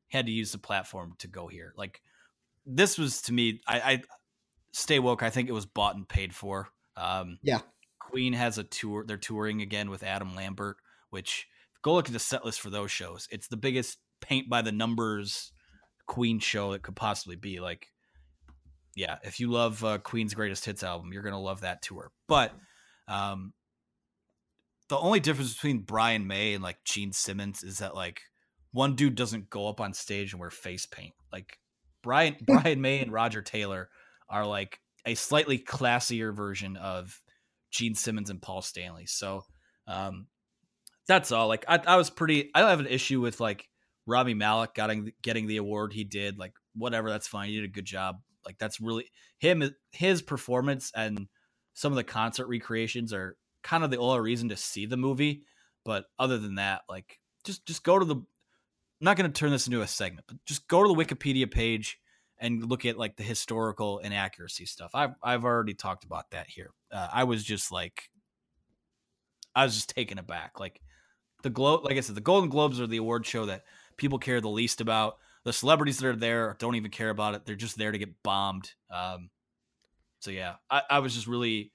[0.09, 1.73] had to use the platform to go here.
[1.77, 2.03] Like
[2.67, 4.03] this was to me, I, I
[4.73, 5.23] stay woke.
[5.23, 6.69] I think it was bought and paid for.
[6.97, 7.61] Um, yeah.
[7.99, 9.05] Queen has a tour.
[9.07, 10.77] They're touring again with Adam Lambert,
[11.11, 11.47] which
[11.83, 13.27] go look at the set list for those shows.
[13.31, 15.51] It's the biggest paint by the numbers
[16.07, 17.61] Queen show that could possibly be.
[17.61, 17.89] Like,
[18.95, 22.11] yeah, if you love uh, Queen's greatest hits album, you're gonna love that tour.
[22.29, 22.53] But
[23.09, 23.53] um,
[24.89, 28.21] the only difference between Brian May and like Gene Simmons is that like
[28.73, 31.15] one dude doesn't go up on stage and wear face paint.
[31.33, 31.59] Like
[32.03, 33.89] Brian Brian May and Roger Taylor
[34.29, 37.21] are like a slightly classier version of
[37.71, 39.07] Gene Simmons and Paul Stanley.
[39.07, 39.45] So
[39.87, 40.27] um,
[41.07, 41.49] that's all.
[41.49, 42.51] Like I, I was pretty.
[42.55, 43.69] I don't have an issue with like
[44.07, 46.39] Rami Malek getting getting the award he did.
[46.39, 47.49] Like whatever, that's fine.
[47.49, 48.17] He did a good job.
[48.45, 49.07] Like that's really
[49.39, 49.71] him.
[49.93, 51.29] His performance and
[51.75, 55.43] some of the concert recreations are kind of the only reason to see the movie.
[55.85, 58.17] But other than that, like just just go to the.
[58.17, 61.51] I'm not going to turn this into a segment, but just go to the Wikipedia
[61.51, 61.99] page
[62.39, 64.93] and look at like the historical inaccuracy stuff.
[64.95, 66.71] I've I've already talked about that here.
[66.91, 68.11] Uh, I was just like,
[69.55, 70.59] I was just taken aback.
[70.59, 70.81] Like
[71.43, 73.65] the globe, like I said, the Golden Globes are the award show that
[73.97, 75.19] people care the least about.
[75.45, 77.45] The celebrities that are there don't even care about it.
[77.45, 78.73] They're just there to get bombed.
[78.91, 79.29] Um,
[80.25, 81.71] so yeah, I, I was just really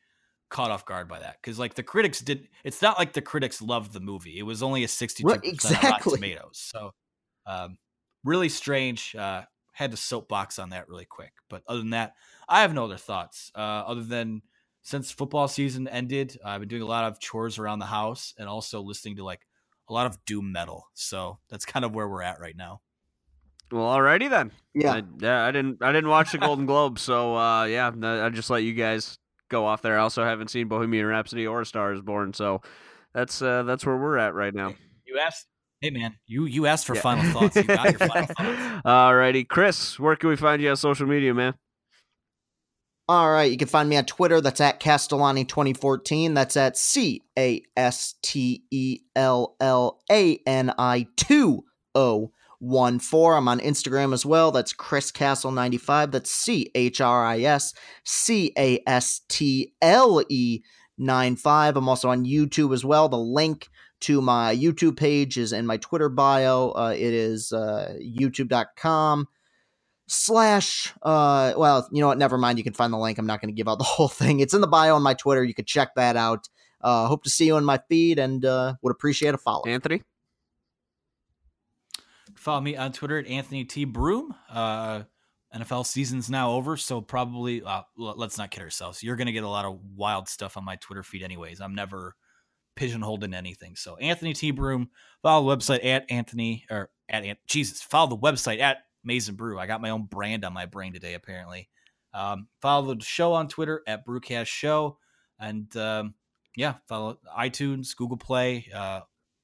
[0.49, 2.47] caught off guard by that because like the critics did.
[2.63, 4.39] It's not like the critics loved the movie.
[4.39, 6.15] It was only a sixty-two right, exactly.
[6.15, 6.57] Tomatoes.
[6.73, 6.91] So
[7.45, 7.77] um,
[8.23, 9.15] really strange.
[9.15, 11.31] Uh, had to soapbox on that really quick.
[11.49, 12.15] But other than that,
[12.49, 13.51] I have no other thoughts.
[13.55, 14.41] Uh, other than
[14.81, 18.49] since football season ended, I've been doing a lot of chores around the house and
[18.49, 19.45] also listening to like
[19.87, 20.87] a lot of doom metal.
[20.95, 22.81] So that's kind of where we're at right now.
[23.71, 24.51] Well, alrighty then.
[24.73, 24.93] Yeah.
[24.93, 28.49] I, yeah, I didn't I didn't watch the Golden Globe, so uh, yeah, I just
[28.49, 29.17] let you guys
[29.49, 29.97] go off there.
[29.97, 32.61] I also haven't seen Bohemian Rhapsody or A Star Is Born, so
[33.13, 34.73] that's uh, that's where we're at right now.
[35.05, 35.47] You asked,
[35.81, 37.01] hey man, you you asked for yeah.
[37.01, 37.55] final thoughts.
[37.55, 38.81] You got your final thoughts.
[38.85, 41.53] Alrighty, Chris, where can we find you on social media, man?
[43.07, 44.39] All right, you can find me on Twitter.
[44.39, 46.35] That's at Castellani 2014.
[46.35, 51.63] That's at C A S T E L L A N I 2
[51.95, 53.35] O 1 4.
[53.35, 54.51] I'm on Instagram as well.
[54.51, 56.11] That's Chris Castle 95.
[56.11, 60.61] That's C H R I S C A S T L E
[60.97, 61.77] 95.
[61.77, 63.09] I'm also on YouTube as well.
[63.09, 63.69] The link
[64.01, 66.71] to my YouTube page is in my Twitter bio.
[66.71, 69.27] Uh, it is uh, youtube.com
[70.11, 73.39] slash uh well you know what never mind you can find the link i'm not
[73.39, 75.53] going to give out the whole thing it's in the bio on my twitter you
[75.53, 76.49] could check that out
[76.81, 80.01] uh hope to see you on my feed and uh would appreciate a follow anthony
[82.39, 85.01] follow me on twitter at anthony t broome uh
[85.55, 89.43] nfl season's now over so probably uh, let's not kid ourselves you're going to get
[89.43, 92.15] a lot of wild stuff on my twitter feed anyways i'm never
[92.75, 94.89] pigeonholed in anything so anthony t broome
[95.21, 99.59] follow the website at anthony or at jesus follow the website at Maize n Brew.
[99.59, 101.69] I got my own brand on my brain today, apparently.
[102.13, 104.97] Um, follow the show on Twitter at Brewcast Show.
[105.39, 106.15] And um,
[106.55, 109.01] yeah, follow iTunes, Google Play, uh,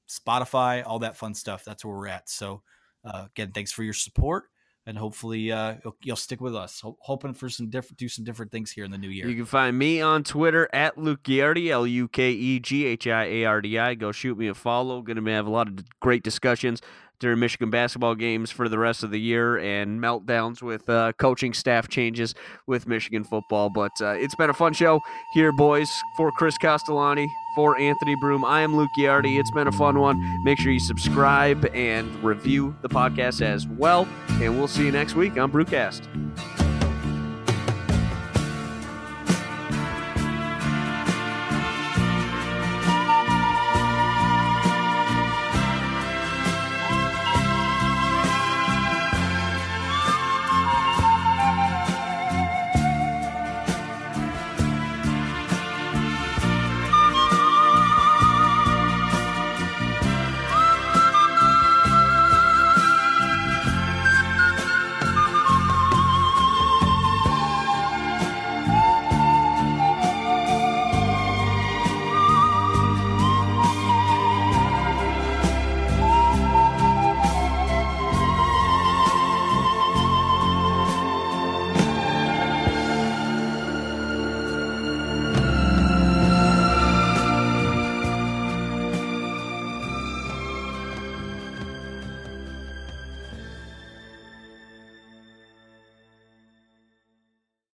[0.10, 1.64] Spotify, all that fun stuff.
[1.64, 2.30] That's where we're at.
[2.30, 2.64] So,
[3.06, 4.46] uh, again, thanks for your support.
[4.88, 6.80] And hopefully uh, you'll, you'll stick with us.
[6.82, 9.28] Ho- hoping for some different, do some different things here in the new year.
[9.28, 13.08] You can find me on Twitter at Luke Ghiardi, L U K E G H
[13.08, 13.96] I A R D I.
[13.96, 15.02] Go shoot me a follow.
[15.02, 16.82] Going to have a lot of great discussions
[17.20, 21.54] during Michigan basketball games for the rest of the year and meltdowns with uh, coaching
[21.54, 22.36] staff changes
[22.68, 23.70] with Michigan football.
[23.70, 25.00] But uh, it's been a fun show
[25.34, 25.90] here, boys.
[26.18, 29.40] For Chris Castellani, for Anthony Broome, I am Luke Ghiardi.
[29.40, 30.44] It's been a fun one.
[30.44, 34.08] Make sure you subscribe and review the podcast as well.
[34.42, 36.65] And we'll see you next week on Brewcast.